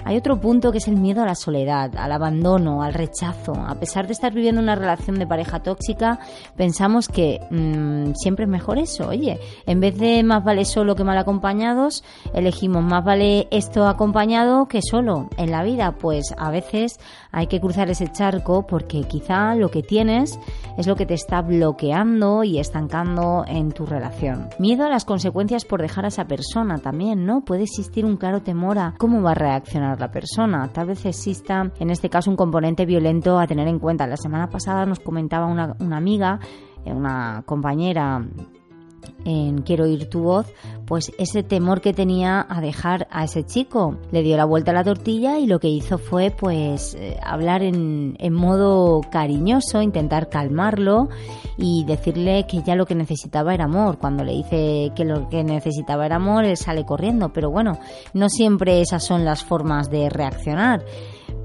Hay 0.07 0.17
otro 0.17 0.41
punto 0.41 0.71
que 0.71 0.79
es 0.79 0.87
el 0.87 0.95
miedo 0.95 1.21
a 1.21 1.27
la 1.27 1.35
soledad, 1.35 1.91
al 1.97 2.13
abandono, 2.13 2.81
al 2.81 2.95
rechazo. 2.95 3.55
A 3.55 3.75
pesar 3.75 4.07
de 4.07 4.13
estar 4.13 4.33
viviendo 4.33 4.61
una 4.61 4.77
relación 4.77 5.19
de 5.19 5.27
pareja 5.27 5.65
tóxica, 5.65 6.21
pensamos 6.57 7.09
que 7.09 7.41
mm, 7.51 8.13
siempre 8.15 8.45
es 8.45 8.49
mejor 8.49 8.79
eso. 8.79 9.09
Oye, 9.09 9.41
en 9.67 9.81
vez 9.81 9.99
de 9.99 10.23
más 10.23 10.45
vale 10.45 10.65
solo 10.65 10.95
que 10.95 11.03
mal 11.03 11.19
acompañados, 11.19 12.05
elegimos 12.33 12.85
más 12.85 13.05
vale 13.05 13.49
esto 13.51 13.89
acompañado 13.89 14.69
que 14.69 14.79
solo. 14.81 15.29
En 15.39 15.51
la 15.51 15.65
vida, 15.65 15.97
pues 15.99 16.33
a 16.39 16.53
veces 16.53 17.01
hay 17.33 17.49
que 17.49 17.61
cruzar 17.61 17.91
ese 17.91 18.07
charco 18.07 18.65
porque 18.65 19.03
quizá 19.09 19.57
lo 19.57 19.73
que 19.73 19.83
tienes 19.83 20.39
es 20.79 20.87
lo 20.87 20.95
que 20.95 21.07
te 21.07 21.15
está 21.15 21.43
bloqueando 21.43 22.45
y 22.45 22.61
estancando 22.61 23.45
en 23.49 23.73
tu 23.73 23.87
relación. 23.87 24.51
Miedo 24.61 24.85
a 24.85 24.89
las 24.89 25.05
consecuencias 25.05 25.65
por 25.65 25.83
dejar 25.83 26.05
a 26.05 26.09
esa 26.09 26.27
persona 26.29 26.79
también, 26.79 27.27
¿no? 27.27 27.41
Puede 27.41 27.65
existir 27.65 28.05
un 28.05 28.17
claro 28.17 28.43
temor 28.43 28.79
a 28.79 28.95
cómo 28.99 29.21
va 29.21 29.33
a 29.33 29.35
reaccionar 29.35 29.96
la 29.99 30.11
persona. 30.11 30.69
Tal 30.73 30.87
vez 30.89 31.05
exista, 31.07 31.71
en 31.79 31.91
este 31.91 32.09
caso, 32.11 32.31
un 32.31 32.37
componente 32.37 32.87
violento 32.87 33.39
a 33.39 33.47
tener 33.47 33.69
en 33.69 33.79
cuenta. 33.79 34.07
La 34.07 34.17
semana 34.17 34.49
pasada 34.49 34.87
nos 34.87 35.01
comentaba 35.01 35.47
una, 35.47 35.77
una 35.81 35.97
amiga, 35.97 36.41
eh, 36.85 36.93
una 36.93 37.43
compañera 37.47 38.25
en 39.25 39.63
Quiero 39.63 39.85
oír 39.85 40.09
tu 40.09 40.21
voz, 40.21 40.47
pues 40.87 41.13
ese 41.19 41.43
temor 41.43 41.81
que 41.81 41.93
tenía 41.93 42.47
a 42.49 42.61
dejar 42.61 43.09
a 43.11 43.25
ese 43.25 43.45
chico. 43.45 43.97
Le 44.13 44.23
dio 44.23 44.37
la 44.37 44.45
vuelta 44.45 44.71
a 44.71 44.75
la 44.75 44.85
tortilla 44.85 45.39
y 45.39 45.47
lo 45.47 45.59
que 45.59 45.69
hizo 45.69 45.99
fue 45.99 46.31
pues 46.31 46.95
eh, 46.95 47.19
hablar 47.23 47.63
en, 47.63 48.17
en 48.21 48.33
modo 48.33 49.01
cariñoso, 49.11 49.83
intentar 49.83 50.29
calmarlo 50.29 51.09
y 51.57 51.85
decirle 51.85 52.47
que 52.49 52.63
ya 52.63 52.77
lo 52.77 52.87
que 52.87 52.95
necesitaba 52.95 53.55
era 53.55 53.65
amor. 53.65 53.99
Cuando 53.99 54.23
le 54.25 54.33
dice 54.33 54.93
que 54.95 55.05
lo 55.05 55.29
que 55.29 55.43
necesitaba 55.43 56.07
era 56.07 56.17
amor, 56.17 56.45
él 56.45 56.57
sale 56.57 56.85
corriendo. 56.85 57.33
Pero 57.33 57.51
bueno, 57.51 57.79
no 58.15 58.29
siempre 58.29 58.81
esas 58.81 59.05
son 59.05 59.25
las 59.25 59.43
formas 59.43 59.91
de 59.91 60.09
reaccionar 60.09 60.85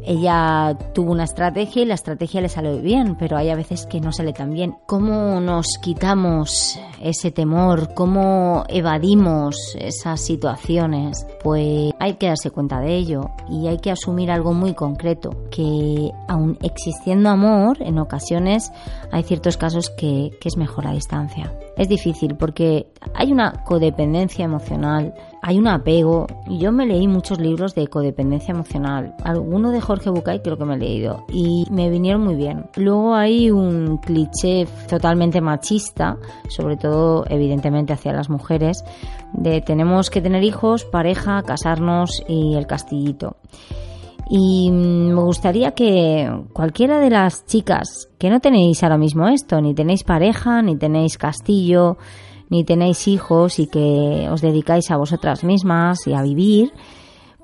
ella 0.03 0.77
tuvo 0.93 1.12
una 1.12 1.24
estrategia 1.24 1.81
y 1.81 1.86
la 1.86 1.93
estrategia 1.93 2.41
le 2.41 2.50
salió 2.50 2.81
bien, 2.81 3.15
pero 3.17 3.38
hay 3.38 3.50
a 3.50 3.55
veces 3.55 3.86
que 3.86 4.01
no 4.01 4.12
sale 4.12 4.34
tan 4.34 4.53
bien. 4.53 4.75
¿Cómo 4.88 5.39
nos 5.39 5.67
quitamos 5.81 6.79
ese 7.01 7.31
temor? 7.31 7.93
¿Cómo 7.93 8.63
evadimos 8.67 9.75
esas 9.79 10.22
situaciones? 10.22 11.25
Pues 11.43 11.91
hay 12.00 12.15
que 12.15 12.27
darse 12.27 12.51
cuenta 12.51 12.79
de 12.79 12.96
ello 12.96 13.31
y 13.50 13.67
hay 13.67 13.77
que 13.77 13.91
asumir 13.91 14.31
algo 14.31 14.53
muy 14.53 14.74
concreto, 14.74 15.31
que 15.51 16.12
aun 16.27 16.58
existiendo 16.62 17.29
amor, 17.29 17.77
en 17.81 18.00
ocasiones 18.00 18.72
hay 19.12 19.24
ciertos 19.24 19.58
casos 19.58 19.89
que, 19.89 20.31
que 20.39 20.50
es 20.50 20.58
mejor 20.58 20.88
a 20.88 20.93
distancia. 20.93 21.53
Es 21.77 21.88
difícil 21.88 22.36
porque 22.36 22.88
hay 23.13 23.31
una 23.31 23.63
codependencia 23.63 24.46
emocional, 24.46 25.13
hay 25.41 25.57
un 25.57 25.67
apego. 25.67 26.27
Yo 26.48 26.71
me 26.71 26.86
leí 26.86 27.07
muchos 27.07 27.39
libros 27.39 27.74
de 27.74 27.88
codependencia 27.88 28.51
emocional. 28.53 29.15
Alguno 29.24 29.71
de 29.71 29.81
Jorge 29.81 30.10
Bucay 30.10 30.41
creo 30.41 30.57
que 30.57 30.65
me 30.65 30.75
he 30.75 30.77
leído 30.79 31.25
y 31.29 31.65
me 31.71 31.89
vinieron 31.89 32.21
muy 32.21 32.36
bien. 32.36 32.65
Luego 32.75 33.15
hay 33.15 33.50
un 33.50 33.98
cliché 33.98 34.67
totalmente 34.88 35.41
machista, 35.41 36.17
sobre 36.48 36.77
todo 36.77 37.25
evidentemente 37.27 37.93
hacia 37.93 38.13
las 38.13 38.29
mujeres, 38.29 38.83
de 39.33 39.62
tenemos 39.62 40.10
que 40.10 40.21
tener 40.21 40.43
hijos, 40.43 40.86
pareja, 40.86 41.41
casarnos 41.41 42.24
y 42.27 42.55
el 42.55 42.67
castillito. 42.67 43.38
Y 44.33 44.71
me 44.71 45.21
gustaría 45.24 45.71
que 45.71 46.31
cualquiera 46.53 47.00
de 47.00 47.10
las 47.10 47.45
chicas 47.45 48.07
que 48.17 48.29
no 48.29 48.39
tenéis 48.39 48.81
ahora 48.81 48.98
mismo 48.98 49.27
esto, 49.27 49.60
ni 49.60 49.74
tenéis 49.74 50.03
pareja, 50.03 50.62
ni 50.62 50.77
tenéis 50.77 51.17
castillo, 51.17 51.98
ni 52.51 52.65
tenéis 52.65 53.08
hijos 53.08 53.60
y 53.60 53.67
que 53.67 54.27
os 54.29 54.41
dedicáis 54.41 54.91
a 54.91 54.98
vosotras 54.98 55.43
mismas 55.46 56.05
y 56.05 56.13
a 56.13 56.22
vivir, 56.22 56.74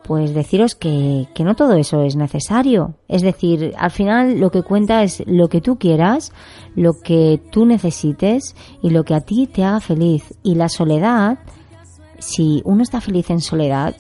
pues 0.04 0.34
deciros 0.34 0.76
que, 0.76 1.28
que, 1.34 1.46
no 1.46 1.56
todo 1.56 1.76
eso 1.76 2.04
es 2.04 2.18
necesario. 2.18 2.96
Es 3.08 3.22
decir, 3.22 3.74
al 3.78 3.92
final 3.92 4.38
lo 4.40 4.52
que 4.52 4.64
cuenta 4.64 5.04
es 5.04 5.24
lo 5.26 5.48
que 5.48 5.62
tú 5.62 5.78
quieras, 5.78 6.34
lo 6.76 6.92
que 7.02 7.42
tú 7.52 7.66
necesites 7.66 8.54
y 8.84 8.90
lo 8.90 9.06
que 9.06 9.16
a 9.16 9.22
ti 9.22 9.48
te 9.48 9.64
haga 9.64 9.80
feliz. 9.80 10.34
Y 10.44 10.56
la 10.56 10.68
soledad, 10.68 11.40
si 12.20 12.62
uno 12.66 12.84
está 12.84 13.00
feliz 13.00 13.30
en 13.30 13.40
soledad, 13.40 13.96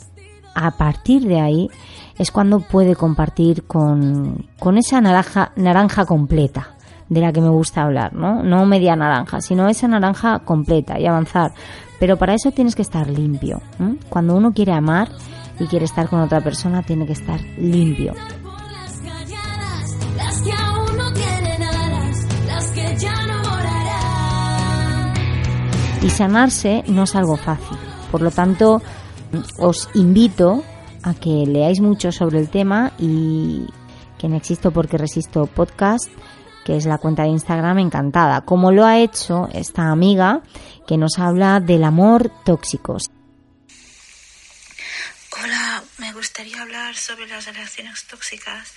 a 0.55 0.71
partir 0.71 1.25
de 1.25 1.39
ahí 1.39 1.69
es 2.17 2.31
cuando 2.31 2.59
puede 2.59 2.97
compartir 2.97 3.63
con, 3.63 4.49
con 4.59 4.77
esa 4.77 4.99
naranja, 4.99 5.53
naranja 5.55 6.05
completa 6.05 6.76
de 7.09 7.21
la 7.21 7.31
que 7.31 7.41
me 7.41 7.49
gusta 7.49 7.83
hablar, 7.83 8.13
¿no? 8.13 8.43
No 8.43 8.65
media 8.65 8.95
naranja, 8.95 9.41
sino 9.41 9.67
esa 9.69 9.87
naranja 9.87 10.39
completa 10.39 10.99
y 10.99 11.05
avanzar. 11.05 11.53
Pero 11.99 12.17
para 12.17 12.33
eso 12.33 12.51
tienes 12.51 12.75
que 12.75 12.81
estar 12.81 13.09
limpio. 13.09 13.61
Cuando 14.09 14.35
uno 14.35 14.51
quiere 14.51 14.73
amar 14.73 15.09
y 15.59 15.65
quiere 15.65 15.85
estar 15.85 16.09
con 16.09 16.21
otra 16.21 16.41
persona, 16.41 16.83
tiene 16.83 17.05
que 17.05 17.13
estar 17.13 17.39
limpio. 17.57 18.13
Y 26.03 26.09
sanarse 26.09 26.83
no 26.87 27.03
es 27.03 27.15
algo 27.15 27.35
fácil. 27.37 27.77
Por 28.11 28.21
lo 28.21 28.31
tanto, 28.31 28.81
os 29.57 29.89
invito 29.95 30.63
a 31.03 31.13
que 31.13 31.45
leáis 31.45 31.81
mucho 31.81 32.11
sobre 32.11 32.39
el 32.39 32.49
tema 32.49 32.91
y 32.99 33.65
que 34.17 34.29
no 34.29 34.35
existo 34.35 34.71
porque 34.71 34.97
resisto 34.97 35.47
podcast 35.47 36.09
que 36.67 36.75
es 36.75 36.85
la 36.85 36.97
cuenta 36.97 37.23
de 37.23 37.29
Instagram 37.29 37.79
encantada, 37.79 38.41
como 38.41 38.73
lo 38.73 38.85
ha 38.85 38.97
hecho 38.97 39.47
esta 39.53 39.83
amiga 39.83 40.41
que 40.85 40.97
nos 40.97 41.17
habla 41.17 41.61
del 41.61 41.85
amor 41.85 42.29
tóxico. 42.43 42.97
Hola, 45.31 45.83
me 45.97 46.11
gustaría 46.11 46.61
hablar 46.61 46.93
sobre 46.97 47.25
las 47.27 47.45
relaciones 47.45 48.03
tóxicas. 48.03 48.73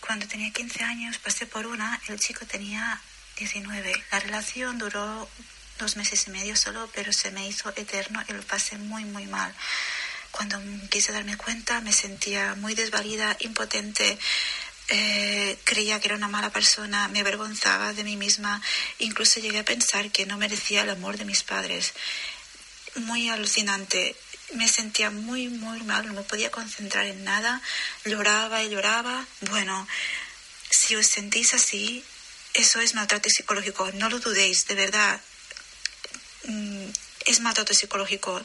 Cuando 0.00 0.26
tenía 0.26 0.50
15 0.54 0.82
años 0.82 1.18
pasé 1.18 1.44
por 1.44 1.66
una, 1.66 2.00
el 2.08 2.18
chico 2.18 2.46
tenía 2.46 2.98
19. 3.36 3.92
La 4.10 4.20
relación 4.20 4.78
duró 4.78 5.28
dos 5.78 5.98
meses 5.98 6.28
y 6.28 6.30
medio 6.30 6.56
solo, 6.56 6.88
pero 6.94 7.12
se 7.12 7.30
me 7.30 7.46
hizo 7.46 7.68
eterno 7.76 8.22
y 8.26 8.32
lo 8.32 8.40
pasé 8.44 8.78
muy, 8.78 9.04
muy 9.04 9.26
mal. 9.26 9.52
Cuando 10.30 10.58
quise 10.88 11.12
darme 11.12 11.36
cuenta 11.36 11.82
me 11.82 11.92
sentía 11.92 12.54
muy 12.54 12.74
desvalida, 12.74 13.36
impotente, 13.40 14.18
eh, 14.92 15.56
creía 15.62 16.00
que 16.00 16.08
era 16.08 16.16
una 16.16 16.26
mala 16.26 16.50
persona, 16.50 17.06
me 17.08 17.20
avergonzaba 17.20 17.92
de 17.92 18.02
mí 18.02 18.16
misma, 18.16 18.60
incluso 18.98 19.38
llegué 19.38 19.60
a 19.60 19.64
pensar 19.64 20.10
que 20.10 20.26
no 20.26 20.36
merecía 20.36 20.82
el 20.82 20.90
amor 20.90 21.16
de 21.16 21.24
mis 21.24 21.44
padres. 21.44 21.94
Muy 22.96 23.28
alucinante. 23.28 24.16
Me 24.54 24.66
sentía 24.66 25.10
muy, 25.10 25.46
muy 25.46 25.80
mal, 25.84 26.08
no 26.08 26.12
me 26.12 26.22
podía 26.22 26.50
concentrar 26.50 27.06
en 27.06 27.22
nada, 27.22 27.62
lloraba 28.04 28.64
y 28.64 28.70
lloraba. 28.70 29.24
Bueno, 29.42 29.86
si 30.70 30.96
os 30.96 31.06
sentís 31.06 31.54
así, 31.54 32.04
eso 32.54 32.80
es 32.80 32.94
maltrato 32.94 33.30
psicológico, 33.30 33.92
no 33.92 34.10
lo 34.10 34.18
dudéis, 34.18 34.66
de 34.66 34.74
verdad. 34.74 35.20
Mm, 36.46 36.86
es 37.26 37.40
maltrato 37.40 37.74
psicológico. 37.74 38.42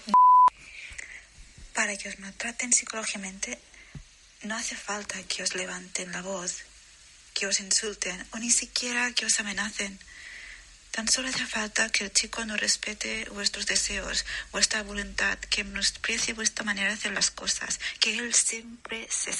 Para 1.73 1.97
que 1.97 2.07
os 2.07 2.19
maltraten 2.19 2.71
psicológicamente 2.71 3.57
no 4.45 4.55
hace 4.55 4.75
falta 4.75 5.21
que 5.23 5.43
os 5.43 5.55
levanten 5.55 6.11
la 6.11 6.21
voz, 6.21 6.63
que 7.33 7.47
os 7.47 7.59
insulten 7.59 8.17
o 8.31 8.37
ni 8.37 8.49
siquiera 8.49 9.11
que 9.11 9.25
os 9.25 9.39
amenacen. 9.39 9.99
Tan 10.91 11.07
solo 11.09 11.27
hace 11.27 11.45
falta 11.45 11.89
que 11.89 12.05
el 12.05 12.13
chico 12.13 12.45
no 12.45 12.55
respete 12.55 13.27
vuestros 13.29 13.65
deseos, 13.65 14.25
vuestra 14.51 14.83
voluntad, 14.83 15.37
que 15.51 15.63
menosprecie 15.63 16.33
vuestra 16.33 16.63
manera 16.63 16.87
de 16.87 16.93
hacer 16.93 17.11
las 17.11 17.31
cosas, 17.31 17.79
que 17.99 18.17
él 18.17 18.33
siempre 18.33 19.07
se, 19.09 19.33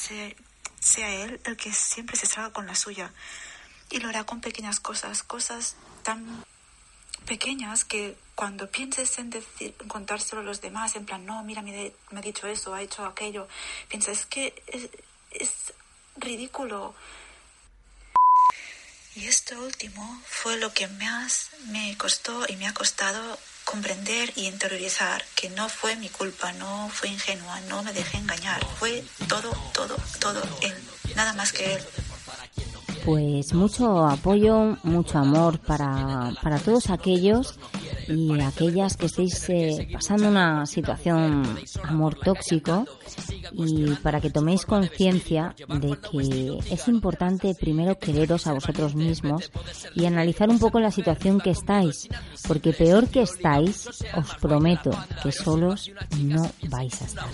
sea 0.80 1.10
él 1.24 1.40
el 1.46 1.56
que 1.56 1.72
siempre 1.72 2.18
se 2.18 2.26
salga 2.26 2.52
con 2.52 2.68
la 2.68 2.76
suya. 2.76 3.14
Y 3.90 4.00
lo 4.00 4.10
hará 4.10 4.26
con 4.26 4.42
pequeñas 4.42 4.80
cosas, 4.80 5.24
cosas 5.24 5.76
tan 6.04 6.44
pequeñas 7.26 7.86
que 7.86 8.16
cuando 8.36 8.70
pienses 8.70 9.18
en 9.18 9.30
decir, 9.30 9.76
contárselo 9.88 10.42
a 10.42 10.44
los 10.44 10.62
demás, 10.62 10.96
en 10.96 11.06
plan, 11.06 11.26
no, 11.26 11.44
mira, 11.44 11.62
me, 11.62 11.94
ha 12.16 12.22
dicho 12.22 12.48
eso, 12.48 12.74
ha 12.74 12.82
hecho 12.82 13.06
aquello, 13.06 13.48
piensas 13.88 14.26
que 14.26 14.62
es, 14.68 14.90
es 15.32 15.74
ridículo. 16.18 16.96
Y 19.16 19.28
esto 19.28 19.58
último 19.60 20.22
fue 20.28 20.58
lo 20.58 20.74
que 20.74 20.88
más 20.88 21.52
me 21.68 21.98
costó 21.98 22.46
y 22.50 22.58
me 22.58 22.68
ha 22.68 22.74
costado 22.74 23.40
comprender 23.64 24.32
y 24.36 24.46
interiorizar 24.46 25.26
que 25.36 25.50
no 25.50 25.70
fue 25.70 25.96
mi 25.96 26.10
culpa, 26.10 26.52
no 26.54 26.90
fue 26.90 27.10
ingenua, 27.10 27.60
no 27.62 27.82
me 27.82 27.94
dejé 27.94 28.18
engañar, 28.18 28.64
fue 28.78 29.04
todo, 29.28 29.52
todo, 29.74 29.98
todo 30.20 30.42
nada 31.16 31.34
más 31.34 31.52
que 31.52 31.74
él. 31.74 31.86
Pues 33.06 33.54
mucho 33.54 34.06
apoyo, 34.08 34.78
mucho 34.84 35.20
amor 35.20 35.60
para, 35.60 36.32
para 36.42 36.58
todos 36.58 36.90
aquellos 36.90 37.60
y 38.08 38.42
aquellas 38.42 38.98
que 38.98 39.06
estéis 39.06 39.50
eh, 39.50 39.88
pasando 39.94 40.28
una 40.28 40.66
situación 40.66 41.44
amor 41.84 42.16
tóxico 42.16 42.86
y 43.54 43.92
para 44.02 44.20
que 44.22 44.30
toméis 44.30 44.66
conciencia 44.66 45.56
de 45.68 45.98
que 45.98 46.60
es 46.70 46.88
importante 46.88 47.56
primero 47.56 47.98
quereros 47.98 48.48
a 48.48 48.54
vosotros 48.54 48.96
mismos 48.96 49.52
y 49.94 50.06
analizar 50.06 50.50
un 50.50 50.60
poco 50.60 50.80
la 50.80 50.92
situación 50.92 51.40
que 51.40 51.52
estáis, 51.52 52.08
porque 52.48 52.74
peor 52.74 53.08
que 53.08 53.22
estáis, 53.22 53.88
os 54.16 54.36
prometo 54.42 54.92
que 55.22 55.32
solos 55.32 55.92
no 56.20 56.50
vais 56.70 57.02
a 57.02 57.06
estar. 57.06 57.26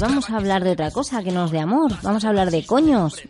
Vamos 0.00 0.30
a 0.30 0.36
hablar 0.36 0.64
de 0.64 0.72
otra 0.72 0.90
cosa 0.90 1.22
que 1.22 1.30
no 1.30 1.44
es 1.44 1.50
de 1.50 1.60
amor, 1.60 1.92
vamos 2.02 2.24
a 2.24 2.28
hablar 2.28 2.50
de 2.50 2.64
coños. 2.64 3.22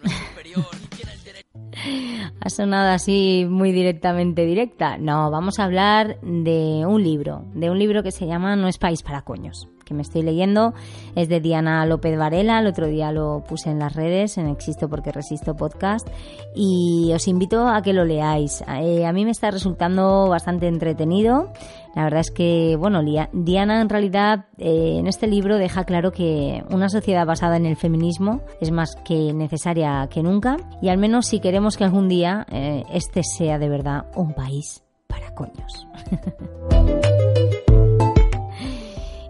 ha 2.41 2.51
sonado 2.51 2.91
así 2.91 3.47
muy 3.49 3.73
directamente 3.73 4.45
directa. 4.45 4.99
No, 4.99 5.31
vamos 5.31 5.59
a 5.59 5.65
hablar 5.65 6.21
de 6.21 6.85
un 6.87 7.03
libro, 7.03 7.45
de 7.55 7.71
un 7.71 7.79
libro 7.79 8.03
que 8.03 8.13
se 8.13 8.27
llama 8.27 8.57
No 8.57 8.69
es 8.69 8.79
país 8.79 9.03
para 9.03 9.23
coños 9.23 9.69
que 9.91 9.95
me 9.95 10.03
estoy 10.03 10.23
leyendo 10.23 10.73
es 11.17 11.29
de 11.29 11.41
Diana 11.41 11.85
López 11.85 12.17
Varela. 12.17 12.61
El 12.61 12.69
otro 12.69 12.87
día 12.87 13.11
lo 13.11 13.43
puse 13.49 13.71
en 13.71 13.81
las 13.81 13.93
redes, 13.97 14.39
en 14.39 14.47
Existo 14.47 14.89
porque 14.89 15.11
Resisto 15.11 15.57
Podcast. 15.57 16.07
Y 16.55 17.11
os 17.13 17.27
invito 17.27 17.67
a 17.67 17.83
que 17.83 17.93
lo 17.93 18.05
leáis. 18.05 18.63
Eh, 18.81 19.05
a 19.05 19.13
mí 19.13 19.25
me 19.25 19.33
está 19.33 19.51
resultando 19.51 20.29
bastante 20.29 20.69
entretenido. 20.69 21.53
La 21.97 22.05
verdad 22.05 22.21
es 22.21 22.31
que, 22.31 22.77
bueno, 22.79 23.03
Diana 23.33 23.81
en 23.81 23.89
realidad 23.89 24.47
eh, 24.59 24.99
en 24.99 25.09
este 25.09 25.27
libro 25.27 25.59
deja 25.59 25.83
claro 25.83 26.13
que 26.13 26.63
una 26.71 26.89
sociedad 26.89 27.27
basada 27.27 27.57
en 27.57 27.67
el 27.67 27.75
feminismo 27.75 28.43
es 28.61 28.71
más 28.71 28.95
que 29.05 29.33
necesaria 29.33 30.07
que 30.09 30.23
nunca. 30.23 30.57
Y 30.81 30.89
al 30.89 30.99
menos 30.99 31.27
si 31.27 31.41
queremos 31.41 31.77
que 31.77 31.83
algún 31.83 32.09
día 32.09 32.47
eh, 32.53 32.85
este 32.93 33.23
sea 33.25 33.59
de 33.59 33.69
verdad 33.69 34.07
un 34.15 34.35
país 34.35 34.85
para 35.09 35.35
coños. 35.35 35.89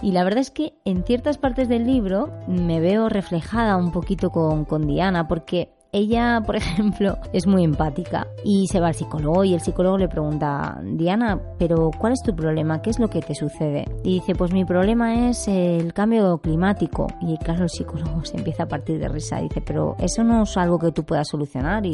Y 0.03 0.13
la 0.13 0.25
verdad 0.25 0.41
es 0.41 0.51
que 0.51 0.75
en 0.85 1.05
ciertas 1.05 1.39
partes 1.39 1.69
del 1.69 1.87
libro 1.87 2.31
me 2.49 2.81
veo 2.81 3.09
reflejada 3.09 3.77
un 3.77 3.93
poquito 3.93 4.31
con, 4.31 4.65
con 4.65 4.87
Diana, 4.87 5.29
porque 5.29 5.71
ella, 5.93 6.43
por 6.47 6.57
ejemplo, 6.57 7.19
es 7.33 7.47
muy 7.47 7.65
empática 7.65 8.27
y 8.45 8.67
se 8.69 8.81
va 8.81 8.89
al 8.89 8.95
psicólogo 8.95 9.45
y 9.45 9.55
el 9.55 9.61
psicólogo 9.61 9.99
le 9.99 10.09
pregunta, 10.09 10.81
Diana, 10.83 11.41
pero 11.59 11.91
¿cuál 11.99 12.13
es 12.13 12.23
tu 12.23 12.35
problema? 12.35 12.81
¿Qué 12.83 12.91
es 12.91 12.99
lo 12.99 13.09
que 13.09 13.21
te 13.21 13.35
sucede? 13.35 13.87
Y 14.05 14.15
dice, 14.15 14.35
pues 14.35 14.53
mi 14.53 14.65
problema 14.65 15.29
es 15.29 15.49
el 15.49 15.93
cambio 15.93 16.39
climático. 16.39 17.07
Y 17.21 17.37
claro, 17.39 17.65
el 17.65 17.71
psicólogo 17.71 18.25
se 18.25 18.37
empieza 18.37 18.65
a 18.65 18.69
partir 18.69 18.99
de 18.99 19.09
risa. 19.09 19.41
Dice, 19.41 19.61
pero 19.61 19.97
eso 19.99 20.25
no 20.25 20.43
es 20.43 20.57
algo 20.57 20.79
que 20.79 20.93
tú 20.93 21.05
puedas 21.05 21.29
solucionar. 21.29 21.85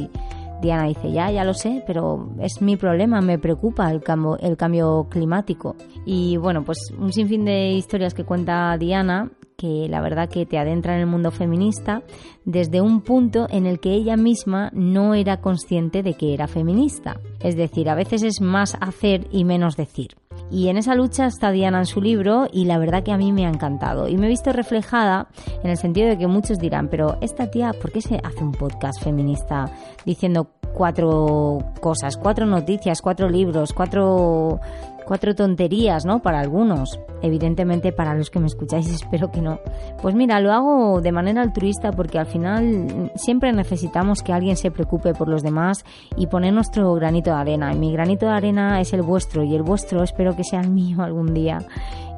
Diana 0.61 0.85
dice, 0.85 1.13
ya, 1.13 1.31
ya 1.31 1.45
lo 1.45 1.55
sé, 1.55 1.83
pero 1.87 2.31
es 2.41 2.61
mi 2.63 2.77
problema, 2.77 3.21
me 3.21 3.39
preocupa 3.39 3.91
el 3.91 4.03
cambio, 4.03 4.39
el 4.39 4.57
cambio 4.57 5.07
climático. 5.11 5.77
Y 6.05 6.37
bueno, 6.37 6.65
pues 6.65 6.79
un 6.99 7.13
sinfín 7.13 7.45
de 7.45 7.71
historias 7.73 8.15
que 8.15 8.25
cuenta 8.25 8.77
Diana 8.79 9.31
que 9.57 9.89
la 9.89 10.01
verdad 10.01 10.29
que 10.29 10.47
te 10.47 10.59
adentra 10.59 10.95
en 10.95 11.01
el 11.01 11.07
mundo 11.07 11.31
feminista 11.31 12.03
desde 12.45 12.81
un 12.81 13.01
punto 13.01 13.47
en 13.51 13.67
el 13.67 13.81
que 13.81 13.93
ella 13.93 14.17
misma 14.17 14.71
no 14.73 15.15
era 15.15 15.41
consciente 15.41 16.03
de 16.03 16.15
que 16.15 16.35
era 16.35 16.47
feminista. 16.47 17.21
Es 17.41 17.57
decir, 17.57 17.89
a 17.89 17.95
veces 17.95 18.23
es 18.23 18.41
más 18.41 18.77
hacer 18.81 19.27
y 19.33 19.45
menos 19.45 19.77
decir. 19.77 20.17
Y 20.51 20.69
en 20.69 20.77
esa 20.77 20.95
lucha 20.95 21.27
está 21.27 21.51
Diana 21.51 21.81
en 21.81 21.87
su 21.87 22.01
libro 22.01 22.47
y 22.53 22.67
la 22.67 22.79
verdad 22.79 23.03
que 23.03 23.13
a 23.13 23.17
mí 23.17 23.33
me 23.33 23.47
ha 23.47 23.49
encantado. 23.49 24.09
Y 24.09 24.17
me 24.17 24.27
he 24.27 24.29
visto 24.29 24.53
reflejada 24.53 25.29
en 25.63 25.71
el 25.71 25.77
sentido 25.77 26.09
de 26.09 26.19
que 26.19 26.27
muchos 26.27 26.59
dirán, 26.59 26.89
pero 26.89 27.19
esta 27.21 27.51
tía, 27.51 27.73
¿por 27.73 27.91
qué 27.91 28.01
se 28.01 28.21
hace 28.23 28.45
un 28.45 28.53
podcast 28.53 29.03
feminista 29.03 29.73
diciendo 30.05 30.51
cuatro 30.75 31.59
cosas, 31.81 32.17
cuatro 32.17 32.47
noticias, 32.47 33.01
cuatro 33.03 33.29
libros, 33.29 33.73
cuatro 33.73 34.61
cuatro 35.07 35.35
tonterías, 35.35 36.05
¿no? 36.05 36.21
Para 36.21 36.41
algunos. 36.41 37.01
Evidentemente 37.23 37.93
para 37.93 38.15
los 38.15 38.29
que 38.29 38.41
me 38.41 38.47
escucháis 38.47 38.89
espero 38.91 39.31
que 39.31 39.41
no. 39.41 39.61
Pues 40.03 40.15
mira, 40.15 40.41
lo 40.41 40.53
hago 40.53 41.01
de 41.01 41.13
manera 41.13 41.43
altruista 41.43 41.93
porque 41.93 42.19
al 42.19 42.27
final 42.27 43.11
siempre 43.15 43.53
necesitamos 43.53 44.23
que 44.23 44.33
alguien 44.33 44.57
se 44.57 44.71
preocupe 44.71 45.15
por 45.15 45.29
los 45.29 45.43
demás 45.43 45.85
y 46.17 46.27
poner 46.27 46.53
nuestro 46.53 46.93
granito 46.95 47.31
de 47.31 47.37
arena. 47.37 47.73
Y 47.73 47.79
mi 47.79 47.93
granito 47.93 48.27
de 48.27 48.33
arena 48.33 48.81
es 48.81 48.93
el 48.93 49.03
vuestro 49.03 49.45
y 49.45 49.55
el 49.55 49.63
vuestro 49.63 50.03
espero 50.03 50.37
que 50.37 50.45
sea 50.45 50.61
el 50.61 50.71
mío 50.71 51.03
algún 51.03 51.33
día 51.33 51.59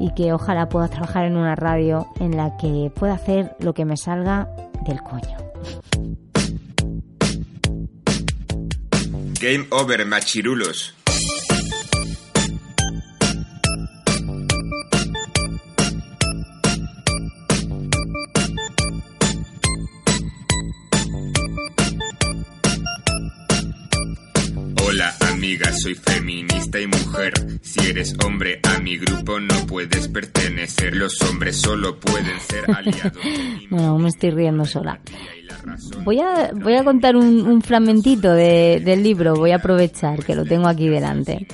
y 0.01 0.13
que 0.15 0.33
ojalá 0.33 0.69
pueda 0.69 0.89
trabajar 0.89 1.27
en 1.27 1.37
una 1.37 1.55
radio 1.55 2.07
en 2.21 2.37
la 2.37 2.57
que 2.57 2.91
pueda 2.95 3.15
hacer 3.15 3.57
lo 3.61 3.75
que 3.75 3.85
me 3.85 3.97
salga 3.97 4.49
del 4.87 5.03
coño. 5.03 5.37
Game 9.41 9.67
over, 9.71 10.05
machirulos. 10.05 10.98
Soy 25.83 25.95
feminista 25.95 26.81
y 26.81 26.87
mujer. 26.87 27.33
Si 27.63 27.89
eres 27.89 28.15
hombre 28.25 28.61
a 28.63 28.81
mi 28.81 28.97
grupo 28.99 29.39
no 29.41 29.55
puedes 29.67 30.09
pertenecer. 30.09 30.95
Los 30.95 31.21
hombres 31.23 31.57
solo 31.57 31.99
pueden 31.99 32.41
ser 32.41 32.71
aliados. 32.77 33.13
bueno, 33.71 33.99
me 33.99 34.09
estoy 34.09 34.31
riendo 34.31 34.65
sola. 34.65 35.01
Voy 36.05 36.21
a, 36.21 36.51
voy 36.55 36.75
a 36.75 36.85
contar 36.85 37.17
un, 37.17 37.63
fragmentito 37.63 38.33
del 38.33 39.03
libro, 39.03 39.35
voy 39.35 39.53
a 39.53 39.57
aprovechar 39.57 40.25
que 40.25 40.35
lo 40.35 40.45
tengo 40.45 40.69
aquí 40.69 40.89
delante. 40.89 41.47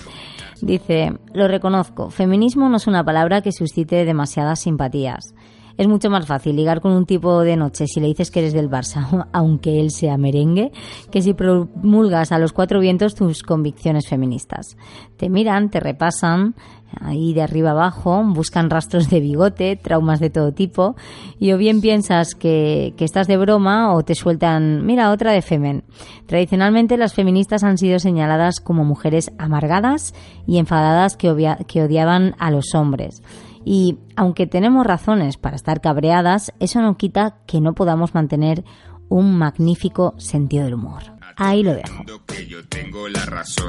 Dice, 0.61 1.13
lo 1.35 1.49
reconozco, 1.49 2.11
feminismo 2.11 2.69
no 2.69 2.77
es 2.77 2.87
una 2.87 3.05
palabra 3.05 3.43
que 3.43 3.53
suscite 3.53 4.05
demasiadas 4.05 4.61
simpatías 4.61 5.35
es 5.77 5.89
mucho 5.89 6.11
más 6.11 6.27
fácil 6.27 6.57
ligar 6.57 6.81
con 6.81 6.93
un 6.93 7.07
tipo 7.07 7.41
de 7.41 7.57
noche 7.57 7.87
si 7.87 8.01
le 8.01 8.07
dices 8.07 8.31
que 8.31 8.41
eres 8.41 8.53
del 8.53 8.71
Barça, 8.71 9.27
aunque 9.33 9.81
él 9.81 9.91
sea 9.91 10.17
merengue, 10.17 10.73
que 11.11 11.23
si 11.23 11.35
promulgas 11.35 12.33
a 12.33 12.39
los 12.39 12.53
cuatro 12.53 12.81
vientos 12.81 13.15
tus 13.15 13.43
convicciones 13.43 14.09
feministas. 14.09 14.77
Te 15.17 15.29
miran, 15.29 15.71
te 15.71 15.81
repasan, 15.81 16.55
ahí 17.01 17.35
de 17.35 17.43
arriba 17.43 17.71
abajo, 17.71 18.23
buscan 18.25 18.71
rastros 18.71 19.11
de 19.11 19.21
bigote, 19.21 19.77
traumas 19.77 20.21
de 20.21 20.31
todo 20.31 20.53
tipo, 20.53 20.97
y 21.39 21.53
o 21.53 21.59
bien 21.59 21.81
piensas 21.81 22.35
que, 22.35 22.95
estás 22.99 23.27
de 23.27 23.37
broma 23.37 23.93
o 23.95 24.03
te 24.03 24.15
sueltan, 24.15 24.87
mira, 24.87 25.11
otra 25.11 25.33
de 25.33 25.43
Femen. 25.43 25.85
Tradicionalmente 26.27 26.97
las 26.97 27.13
feministas 27.13 27.65
han 27.65 27.77
sido 27.77 27.99
señaladas 27.99 28.61
como 28.61 28.85
mujeres 28.85 29.31
amargadas 29.39 30.15
y 30.47 30.59
enfadadas 30.59 31.17
que 31.17 31.83
odiaban 31.83 32.35
a 32.39 32.51
los 32.51 32.75
hombres. 32.75 33.23
Y 33.65 33.99
aunque 34.17 34.47
tenemos 34.47 34.87
razones 34.87 35.37
para 35.37 35.57
estar 35.57 35.81
cabreadas, 35.81 36.53
eso 36.61 36.81
no 36.83 36.97
quita 36.97 37.39
que 37.47 37.61
no 37.61 37.75
podamos 37.75 38.15
mantener 38.15 38.65
un 39.09 39.37
magnífico 39.37 40.15
sentido 40.19 40.65
del 40.65 40.75
humor. 40.75 41.15
Ahí 41.37 41.63
lo 41.63 41.75
dejo. 41.75 42.05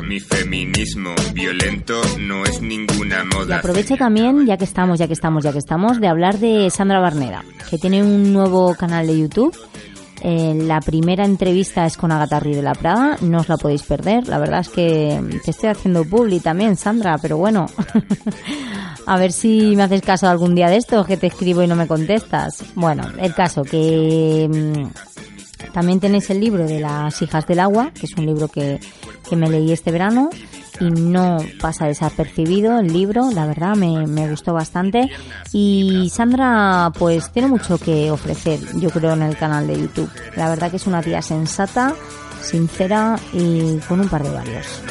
Mi 0.03 0.19
feminismo 0.19 1.15
violento 1.33 1.99
no 2.19 2.43
es 2.43 2.61
ninguna 2.61 3.23
moda. 3.23 3.55
Y 3.55 3.59
aprovecho 3.59 3.95
también, 3.95 4.45
ya 4.45 4.57
que 4.57 4.65
estamos, 4.65 4.99
ya 4.99 5.07
que 5.07 5.13
estamos, 5.13 5.43
ya 5.43 5.51
que 5.51 5.57
estamos, 5.57 5.99
de 5.99 6.07
hablar 6.07 6.37
de 6.37 6.69
Sandra 6.69 6.99
Barneda, 6.99 7.43
que 7.69 7.77
tiene 7.77 8.03
un 8.03 8.33
nuevo 8.33 8.75
canal 8.75 9.07
de 9.07 9.19
YouTube. 9.19 9.55
Eh, 10.21 10.55
la 10.55 10.79
primera 10.79 11.25
entrevista 11.25 11.85
es 11.85 11.97
con 11.97 12.11
Agatha 12.11 12.39
de 12.39 12.61
la 12.61 12.73
Prada, 12.73 13.17
no 13.21 13.39
os 13.39 13.49
la 13.49 13.57
podéis 13.57 13.83
perder. 13.83 14.27
La 14.27 14.37
verdad 14.37 14.61
es 14.61 14.69
que 14.69 15.21
te 15.43 15.51
estoy 15.51 15.69
haciendo 15.69 16.05
publi 16.05 16.39
también, 16.39 16.75
Sandra, 16.75 17.17
pero 17.17 17.37
bueno, 17.37 17.65
A 19.07 19.17
ver 19.17 19.31
si 19.31 19.75
me 19.75 19.83
haces 19.83 20.01
caso 20.01 20.27
algún 20.27 20.55
día 20.55 20.69
de 20.69 20.77
esto, 20.77 21.05
que 21.05 21.17
te 21.17 21.27
escribo 21.27 21.61
y 21.61 21.67
no 21.67 21.75
me 21.75 21.87
contestas. 21.87 22.63
Bueno, 22.75 23.03
el 23.19 23.33
caso 23.33 23.63
que 23.63 24.49
mm, 24.49 25.71
También 25.73 25.99
tenéis 25.99 26.29
el 26.29 26.39
libro 26.39 26.65
de 26.65 26.79
las 26.79 27.21
hijas 27.21 27.45
del 27.47 27.59
agua, 27.59 27.91
que 27.91 28.05
es 28.05 28.13
un 28.17 28.25
libro 28.25 28.47
que, 28.47 28.79
que 29.29 29.35
me 29.35 29.49
leí 29.49 29.71
este 29.71 29.91
verano 29.91 30.29
y 30.79 30.91
no 30.91 31.37
pasa 31.61 31.85
desapercibido 31.85 32.79
el 32.79 32.91
libro, 32.91 33.31
la 33.31 33.45
verdad 33.45 33.75
me, 33.75 34.07
me, 34.07 34.29
gustó 34.29 34.53
bastante 34.53 35.09
y 35.53 36.09
Sandra 36.13 36.91
pues 36.97 37.31
tiene 37.31 37.47
mucho 37.47 37.77
que 37.77 38.11
ofrecer 38.11 38.59
yo 38.75 38.89
creo 38.89 39.13
en 39.13 39.21
el 39.21 39.37
canal 39.37 39.67
de 39.67 39.79
YouTube, 39.79 40.09
la 40.35 40.49
verdad 40.49 40.69
que 40.69 40.77
es 40.77 40.87
una 40.87 41.01
tía 41.01 41.21
sensata, 41.21 41.95
sincera 42.41 43.15
y 43.33 43.77
con 43.87 44.01
un 44.01 44.09
par 44.09 44.23
de 44.23 44.31
varios. 44.31 44.81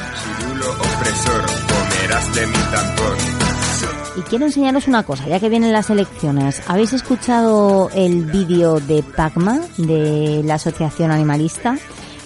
Y 4.17 4.21
quiero 4.23 4.47
enseñaros 4.47 4.87
una 4.87 5.03
cosa, 5.03 5.27
ya 5.27 5.41
que 5.41 5.49
vienen 5.49 5.73
las 5.73 5.91
elecciones. 5.91 6.63
¿Habéis 6.69 6.93
escuchado 6.93 7.91
el 7.95 8.25
vídeo 8.27 8.79
de 8.79 9.03
PACMA, 9.03 9.61
de 9.77 10.43
la 10.45 10.55
Asociación 10.55 11.11
Animalista? 11.11 11.77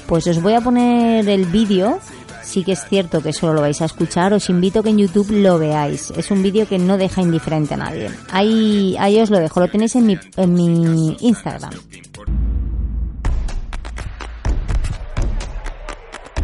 Pues 0.06 0.26
os 0.26 0.42
voy 0.42 0.54
a 0.54 0.60
poner 0.60 1.26
el 1.28 1.46
vídeo. 1.46 1.98
Sí 2.42 2.62
que 2.64 2.72
es 2.72 2.84
cierto 2.88 3.22
que 3.22 3.32
solo 3.32 3.54
lo 3.54 3.60
vais 3.62 3.80
a 3.80 3.86
escuchar. 3.86 4.34
Os 4.34 4.50
invito 4.50 4.80
a 4.80 4.82
que 4.82 4.90
en 4.90 4.98
YouTube 4.98 5.30
lo 5.30 5.58
veáis. 5.58 6.10
Es 6.10 6.30
un 6.30 6.42
vídeo 6.42 6.68
que 6.68 6.78
no 6.78 6.98
deja 6.98 7.22
indiferente 7.22 7.74
a 7.74 7.78
nadie. 7.78 8.10
Ahí, 8.30 8.94
ahí 8.98 9.18
os 9.20 9.30
lo 9.30 9.38
dejo. 9.38 9.60
Lo 9.60 9.68
tenéis 9.68 9.96
en 9.96 10.06
mi, 10.06 10.18
en 10.36 10.54
mi 10.54 11.16
Instagram. 11.20 11.72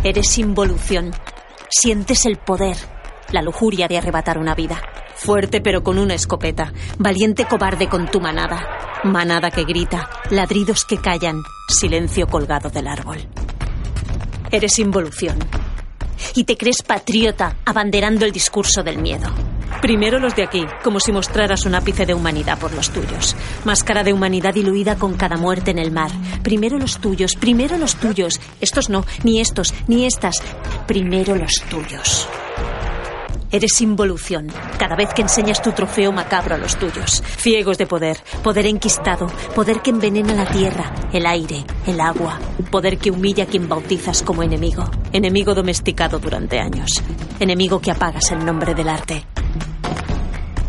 Eres 0.03 0.39
involución. 0.39 1.11
Sientes 1.69 2.25
el 2.27 2.37
poder, 2.37 2.77
la 3.33 3.43
lujuria 3.43 3.89
de 3.89 3.99
arrebatar 3.99 4.39
una 4.39 4.55
vida. 4.55 4.81
Fuerte 5.17 5.61
pero 5.61 5.83
con 5.83 5.99
una 5.99 6.15
escopeta. 6.15 6.73
Valiente 6.99 7.47
cobarde 7.47 7.89
con 7.89 8.11
tu 8.11 8.21
manada. 8.21 9.01
Manada 9.05 9.51
que 9.51 9.65
grita. 9.65 10.09
Ladridos 10.31 10.85
que 10.85 10.99
callan. 10.99 11.43
Silencio 11.69 12.27
colgado 12.27 12.71
del 12.71 12.87
árbol. 12.87 13.27
Eres 14.51 14.79
involución. 14.79 15.39
Y 16.35 16.45
te 16.45 16.57
crees 16.57 16.83
patriota 16.83 17.57
abanderando 17.65 18.25
el 18.25 18.33
discurso 18.33 18.83
del 18.83 18.99
miedo. 18.99 19.31
Primero 19.81 20.19
los 20.19 20.35
de 20.35 20.45
aquí, 20.45 20.65
como 20.83 20.99
si 20.99 21.13
mostraras 21.13 21.67
un 21.67 21.75
ápice 21.75 22.07
de 22.07 22.15
humanidad 22.15 22.59
por 22.59 22.73
los 22.73 22.91
tuyos. 22.91 23.37
Máscara 23.65 24.03
de 24.03 24.13
humanidad 24.13 24.55
diluida 24.55 24.97
con 24.97 25.15
cada 25.15 25.37
muerte 25.37 25.73
en 25.73 25.79
el 25.79 25.91
mar. 25.91 26.11
Primero 26.43 26.79
los 26.79 26.99
tuyos, 26.99 27.35
primero 27.35 27.77
los 27.77 27.97
tuyos. 27.97 28.41
Estos 28.61 28.89
no, 28.89 29.05
ni 29.25 29.41
estos, 29.41 29.75
ni 29.87 30.07
estas. 30.07 30.37
Primero 30.87 31.37
los 31.37 31.63
tuyos. 31.69 32.29
Eres 33.55 33.81
involución 33.83 34.49
cada 34.81 34.97
vez 34.97 35.15
que 35.15 35.23
enseñas 35.23 35.63
tu 35.63 35.71
trofeo 35.71 36.11
macabro 36.11 36.57
a 36.57 36.59
los 36.59 36.77
tuyos. 36.77 37.23
Ciegos 37.39 37.79
de 37.79 37.87
poder, 37.87 38.17
poder 38.43 38.67
enquistado, 38.67 39.29
poder 39.55 39.81
que 39.81 39.91
envenena 39.91 40.35
la 40.35 40.45
tierra, 40.45 40.93
el 41.13 41.25
aire, 41.25 41.65
el 41.87 42.01
agua, 42.01 42.41
poder 42.73 42.99
que 42.99 43.13
humilla 43.13 43.45
a 43.45 43.47
quien 43.47 43.69
bautizas 43.69 44.25
como 44.25 44.43
enemigo. 44.43 44.91
Enemigo 45.13 45.55
domesticado 45.55 46.19
durante 46.19 46.59
años. 46.59 47.01
Enemigo 47.39 47.81
que 47.81 47.93
apagas 47.93 48.29
en 48.33 48.45
nombre 48.45 48.75
del 48.75 48.89
arte. 48.89 49.25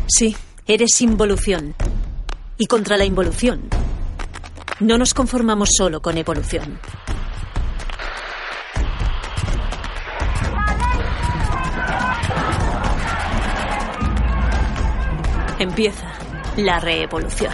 Sí, 0.06 0.38
eres 0.68 1.02
involución. 1.02 1.74
Y 2.60 2.68
contra 2.68 2.98
la 2.98 3.06
involución, 3.06 3.64
no 4.80 5.00
nos 5.00 5.16
conformamos 5.16 5.70
solo 5.76 6.04
con 6.04 6.20
evolución. 6.20 6.80
Empieza 15.66 16.06
la 16.58 16.80
reevolución. 16.80 17.52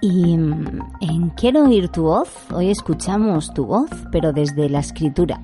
Y 0.00 0.36
mm, 0.36 0.80
en 1.00 1.30
Quiero 1.36 1.66
oír 1.66 1.88
tu 1.90 2.02
voz, 2.02 2.28
hoy 2.52 2.70
escuchamos 2.70 3.54
tu 3.54 3.66
voz, 3.66 3.88
pero 4.10 4.32
desde 4.32 4.68
la 4.68 4.80
escritura. 4.80 5.40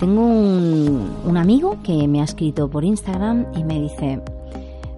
Tengo 0.00 0.22
un, 0.22 1.16
un, 1.24 1.36
amigo 1.36 1.80
que 1.84 2.08
me 2.08 2.22
ha 2.22 2.24
escrito 2.24 2.68
por 2.68 2.84
Instagram 2.84 3.46
y 3.54 3.62
me 3.62 3.80
dice, 3.80 4.20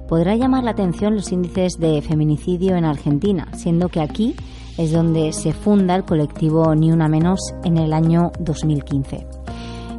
podrá 0.09 0.35
llamar 0.35 0.65
la 0.65 0.71
atención 0.71 1.15
los 1.15 1.31
índices 1.31 1.79
de 1.79 2.01
feminicidio 2.01 2.75
en 2.77 2.87
Argentina, 2.87 3.49
siendo 3.53 3.91
que 3.91 4.01
aquí 4.01 4.35
es 4.79 4.93
donde 4.93 5.35
se 5.35 5.53
funda 5.53 5.95
el 5.95 6.07
colectivo 6.07 6.75
Ni 6.75 6.91
Una 6.91 7.07
Menos 7.07 7.53
en 7.65 7.77
el 7.77 7.93
año 7.93 8.33
2015 8.39 9.30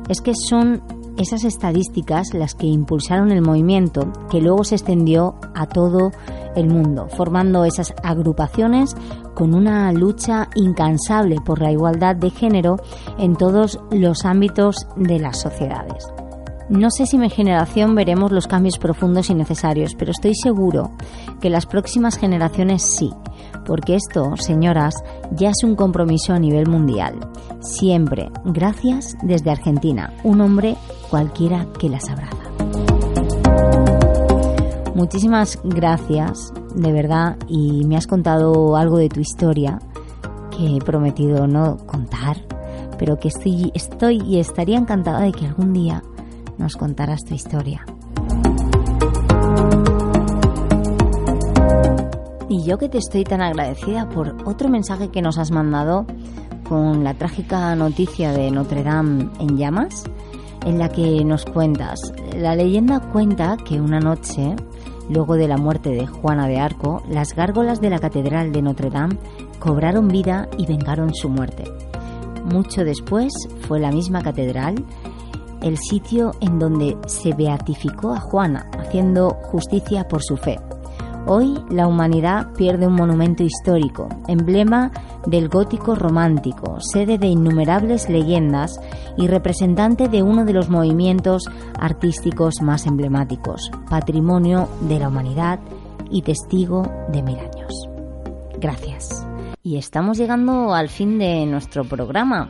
es 0.10 0.22
que 0.22 0.34
son 0.36 0.82
esas 1.18 1.44
estadísticas 1.44 2.34
las 2.34 2.56
que 2.56 2.68
impulsaron 2.68 3.32
el 3.32 3.42
movimiento 3.42 4.12
que 4.30 4.42
luego 4.42 4.64
se 4.64 4.76
extendió 4.76 5.36
a 5.54 5.68
todo 5.68 6.12
el 6.56 6.68
mundo, 6.68 7.08
formando 7.16 7.66
esas 7.66 7.94
agrupaciones 8.04 8.96
con 9.36 9.54
una 9.54 9.92
lucha 9.92 10.50
incansable 10.56 11.38
por 11.46 11.62
la 11.62 11.72
igualdad 11.72 12.16
de 12.16 12.30
género 12.30 12.78
en 13.18 13.36
todos 13.36 13.80
los 13.92 14.26
ámbitos 14.26 14.88
de 14.96 15.20
las 15.20 15.40
sociedades. 15.40 16.08
No 16.70 16.90
sé 16.90 17.06
si 17.06 17.18
mi 17.18 17.30
generación 17.30 17.96
veremos 17.96 18.32
los 18.32 18.48
cambios 18.48 18.78
profundos 18.78 19.30
y 19.30 19.36
necesarios, 19.36 19.96
pero 19.96 20.12
estoy 20.12 20.36
seguro 20.36 20.92
que 21.42 21.50
las 21.50 21.66
próximas 21.66 22.18
generaciones 22.18 22.84
sí, 22.84 23.12
porque 23.66 23.96
esto, 23.96 24.36
señoras, 24.38 24.96
ya 25.32 25.50
es 25.50 25.64
un 25.64 25.76
compromiso 25.76 26.34
a 26.34 26.40
nivel 26.40 26.68
mundial. 26.68 27.20
Siempre, 27.62 28.30
gracias 28.46 29.18
desde 29.22 29.52
Argentina, 29.52 30.14
un 30.24 30.42
hombre 30.42 30.76
cualquiera 31.10 31.68
que 31.78 31.90
las 31.90 32.10
abraza. 32.10 32.38
Muchísimas 34.96 35.60
gracias, 35.64 36.54
de 36.76 36.92
verdad, 36.92 37.38
y 37.48 37.86
me 37.86 37.98
has 37.98 38.08
contado 38.08 38.76
algo 38.76 38.98
de 38.98 39.10
tu 39.10 39.20
historia 39.20 39.80
que 40.56 40.76
he 40.78 40.80
prometido 40.80 41.48
no 41.48 41.78
contar, 41.86 42.38
pero 43.00 43.18
que 43.18 43.30
estoy, 43.30 43.72
estoy 43.74 44.22
y 44.22 44.40
estaría 44.40 44.78
encantada 44.78 45.22
de 45.22 45.32
que 45.32 45.48
algún 45.48 45.74
día 45.74 46.04
nos 46.62 46.78
contarás 46.78 47.26
tu 47.26 47.34
historia. 47.34 47.84
Y 52.48 52.64
yo 52.64 52.78
que 52.78 52.88
te 52.88 53.00
estoy 53.00 53.24
tan 53.24 53.42
agradecida 53.42 54.08
por 54.10 54.36
otro 54.46 54.70
mensaje 54.70 55.10
que 55.10 55.22
nos 55.22 55.38
has 55.38 55.52
mandado 55.52 56.06
con 56.70 57.04
la 57.04 57.16
trágica 57.16 57.76
noticia 57.76 58.32
de 58.32 58.52
Notre 58.52 58.84
Dame 58.84 59.30
en 59.40 59.58
llamas, 59.58 60.04
en 60.66 60.78
la 60.78 60.90
que 60.90 61.26
nos 61.26 61.46
cuentas, 61.46 62.00
la 62.38 62.56
leyenda 62.56 63.00
cuenta 63.00 63.58
que 63.58 63.82
una 63.82 64.00
noche, 64.00 64.56
luego 65.10 65.36
de 65.36 65.48
la 65.48 65.58
muerte 65.58 65.90
de 65.90 66.06
Juana 66.06 66.48
de 66.48 66.60
Arco, 66.60 67.02
las 67.10 67.34
gárgolas 67.36 67.82
de 67.82 67.90
la 67.90 68.00
Catedral 68.00 68.52
de 68.52 68.62
Notre 68.62 68.92
Dame 68.92 69.18
cobraron 69.60 70.08
vida 70.08 70.48
y 70.58 70.68
vengaron 70.68 71.14
su 71.16 71.30
muerte. 71.30 71.64
Mucho 72.46 72.84
después 72.84 73.32
fue 73.68 73.80
la 73.80 73.92
misma 73.92 74.22
catedral 74.22 74.76
el 75.62 75.78
sitio 75.78 76.34
en 76.42 76.60
donde 76.60 76.98
se 77.08 77.34
beatificó 77.34 78.14
a 78.14 78.20
Juana, 78.20 78.70
haciendo 78.80 79.32
justicia 79.44 80.08
por 80.08 80.24
su 80.24 80.38
fe. 80.38 80.60
Hoy 81.28 81.64
la 81.70 81.88
humanidad 81.88 82.52
pierde 82.54 82.88
un 82.88 82.96
monumento 82.96 83.44
histórico, 83.44 84.10
emblema 84.28 84.92
del 85.28 85.50
gótico 85.50 85.94
romántico, 85.94 86.80
sede 86.80 87.20
de 87.20 87.28
innumerables 87.28 88.10
leyendas 88.10 88.80
y 89.18 89.28
representante 89.28 90.10
de 90.10 90.24
uno 90.24 90.46
de 90.46 90.54
los 90.54 90.70
movimientos 90.70 91.44
artísticos 91.80 92.56
más 92.62 92.88
emblemáticos, 92.88 93.70
patrimonio 93.88 94.68
de 94.82 95.00
la 95.00 95.10
humanidad 95.10 95.60
y 96.10 96.24
testigo 96.24 96.84
de 97.12 97.22
mil 97.22 97.38
años. 97.38 97.88
Gracias. 98.60 99.28
Y 99.64 99.78
estamos 99.78 100.18
llegando 100.18 100.74
al 100.74 100.90
fin 100.90 101.20
de 101.20 101.46
nuestro 101.46 101.84
programa. 101.84 102.50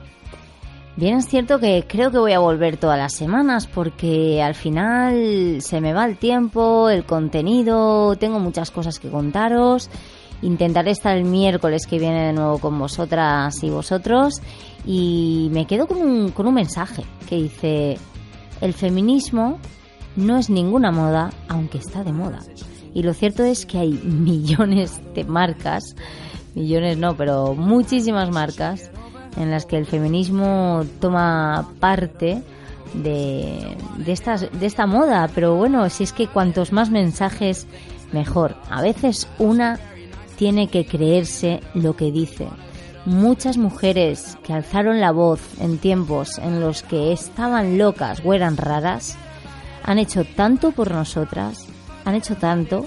Bien 0.97 1.15
es 1.15 1.27
cierto 1.27 1.60
que 1.60 1.86
creo 1.88 2.12
que 2.12 2.17
voy 2.17 2.34
a 2.34 2.39
volver 2.39 2.75
todas 2.75 2.97
las 2.97 3.13
semanas 3.13 3.65
porque 3.65 4.41
al 4.43 4.56
final 4.56 5.62
se 5.62 5.80
me 5.80 5.93
va 5.93 6.06
el 6.06 6.17
tiempo, 6.17 6.89
el 6.89 7.06
contenido, 7.06 8.15
tengo 8.17 8.39
muchas 8.39 8.71
cosas 8.71 8.99
que 8.99 9.10
contaros. 9.10 9.89
Intentaré 10.41 10.91
estar 10.91 11.15
el 11.15 11.23
miércoles 11.23 11.88
que 11.88 11.97
viene 11.97 12.25
de 12.25 12.34
nuevo 12.34 12.58
con 12.58 12.77
vosotras 12.77 13.63
y 13.63 13.69
vosotros 13.69 14.41
y 14.86 15.49
me 15.54 15.65
quedo 15.65 15.88
con 15.88 15.97
un, 16.01 16.32
con 16.32 16.45
un 16.47 16.56
mensaje 16.56 17.04
que 17.30 17.36
dice, 17.36 17.97
el 18.60 18.73
feminismo 18.73 19.60
no 20.17 20.38
es 20.38 20.49
ninguna 20.49 20.91
moda, 20.91 21.30
aunque 21.47 21.77
está 21.77 22.04
de 22.04 22.12
moda. 22.12 22.39
Y 22.93 23.04
lo 23.04 23.13
cierto 23.13 23.43
es 23.43 23.65
que 23.65 23.77
hay 23.77 23.91
millones 24.04 24.99
de 25.13 25.23
marcas, 25.23 25.95
millones 26.54 26.97
no, 26.97 27.15
pero 27.15 27.54
muchísimas 27.56 28.30
marcas 28.30 28.91
en 29.38 29.52
las 29.52 29.65
que 29.65 29.78
el 29.78 29.86
feminismo 29.86 30.86
toma 31.00 31.70
parte 31.80 32.41
de, 32.94 33.78
estas, 34.06 34.48
de 34.52 34.65
esta 34.65 34.86
moda. 34.86 35.30
Pero 35.34 35.56
bueno, 35.56 35.89
si 35.89 36.04
es 36.04 36.13
que 36.13 36.28
cuantos 36.28 36.72
más 36.72 36.89
mensajes, 36.89 37.67
mejor. 38.12 38.56
A 38.70 38.82
veces 38.82 39.28
una 39.39 39.80
tiene 40.38 40.67
que 40.67 40.86
creerse 40.86 41.62
lo 41.74 41.96
que 41.96 42.12
dice. 42.12 42.48
Muchas 43.06 43.58
mujeres 43.58 44.38
que 44.44 44.54
alzaron 44.54 45.00
la 45.00 45.12
voz 45.12 45.41
en 45.60 45.80
tiempos 45.80 46.38
en 46.38 46.60
los 46.62 46.84
que 46.84 47.12
estaban 47.12 47.78
locas 47.78 48.22
o 48.24 48.34
eran 48.34 48.58
raras, 48.58 49.17
han 49.84 49.98
hecho 49.98 50.24
tanto 50.24 50.72
por 50.72 50.91
nosotras, 50.91 51.65
han 52.06 52.13
hecho 52.13 52.36
tanto 52.36 52.86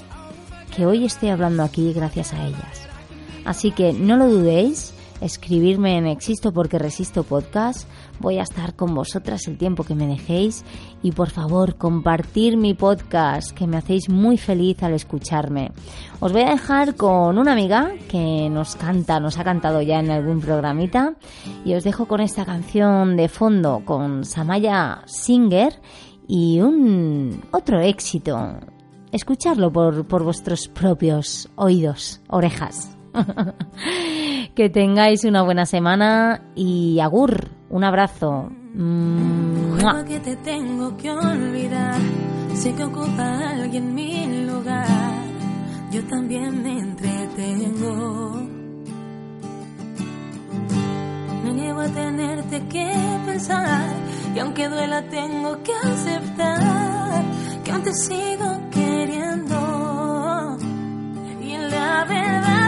que 0.75 0.87
hoy 0.87 1.05
estoy 1.05 1.31
hablando 1.31 1.65
aquí 1.65 1.93
gracias 1.93 2.33
a 2.33 2.47
ellas. 2.47 2.89
Así 3.45 3.73
que 3.73 3.93
no 3.93 4.17
lo 4.17 4.29
dudéis, 4.29 4.94
escribirme 5.25 5.97
en 5.97 6.07
Existo 6.07 6.53
porque 6.53 6.79
Resisto 6.79 7.23
Podcast. 7.23 7.89
Voy 8.21 8.39
a 8.39 8.43
estar 8.43 8.77
con 8.77 8.95
vosotras 8.95 9.49
el 9.49 9.57
tiempo 9.57 9.85
que 9.85 9.95
me 9.95 10.07
dejéis 10.07 10.65
y 11.03 11.13
por 11.13 11.31
favor 11.31 11.77
compartir 11.77 12.57
mi 12.57 12.75
podcast 12.75 13.51
que 13.53 13.67
me 13.67 13.79
hacéis 13.79 14.09
muy 14.09 14.37
feliz 14.37 14.83
al 14.83 14.93
escucharme. 14.93 15.73
Os 16.21 16.33
voy 16.33 16.43
a 16.43 16.51
dejar 16.51 16.95
con 16.95 17.39
una 17.39 17.53
amiga 17.53 17.93
que 18.09 18.49
nos 18.51 18.77
canta, 18.77 19.19
nos 19.19 19.39
ha 19.39 19.45
cantado 19.45 19.81
ya 19.83 19.99
en 19.99 20.11
algún 20.11 20.41
programita 20.41 21.15
y 21.65 21.75
os 21.75 21.85
dejo 21.85 22.07
con 22.07 22.21
esta 22.21 22.45
canción 22.45 23.17
de 23.17 23.29
fondo 23.29 23.83
con 23.85 24.25
Samaya 24.25 25.03
Singer 25.07 25.81
y 26.29 26.61
un 26.61 27.43
otro 27.51 27.81
éxito. 27.81 28.61
Escucharlo 29.11 29.73
por, 29.73 30.07
por 30.07 30.23
vuestros 30.23 30.69
propios 30.69 31.49
oídos, 31.57 32.21
orejas. 32.29 32.95
que 34.55 34.69
tengáis 34.69 35.25
una 35.25 35.43
buena 35.43 35.67
semana 35.67 36.43
y 36.55 37.01
agur, 37.01 37.49
un 37.71 37.85
abrazo. 37.85 38.51
Juego 38.77 40.05
que 40.07 40.21
te 40.21 40.37
tengo 40.37 40.97
que 40.97 41.11
olvidar, 41.11 42.01
sé 42.55 42.75
que 42.75 42.85
ocupa 42.85 43.51
alguien 43.51 43.95
mi 43.95 44.45
lugar, 44.47 44.87
yo 45.93 46.03
también 46.05 46.63
me 46.63 46.79
entretengo. 46.79 48.43
Me 51.45 51.55
llevo 51.55 51.81
a 51.83 51.89
tenerte 51.89 52.67
que 52.69 52.93
pensar, 53.27 53.91
y 54.35 54.39
aunque 54.41 54.69
duela 54.69 55.03
tengo 55.09 55.63
que 55.63 55.73
aceptar 55.73 57.23
que 57.63 57.73
aún 57.73 57.83
te 57.83 57.95
sigo 57.95 58.61
queriendo. 58.71 60.57
Y 61.41 61.57
la 61.57 62.05
verdad 62.07 62.64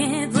que 0.00 0.26
duele. 0.28 0.39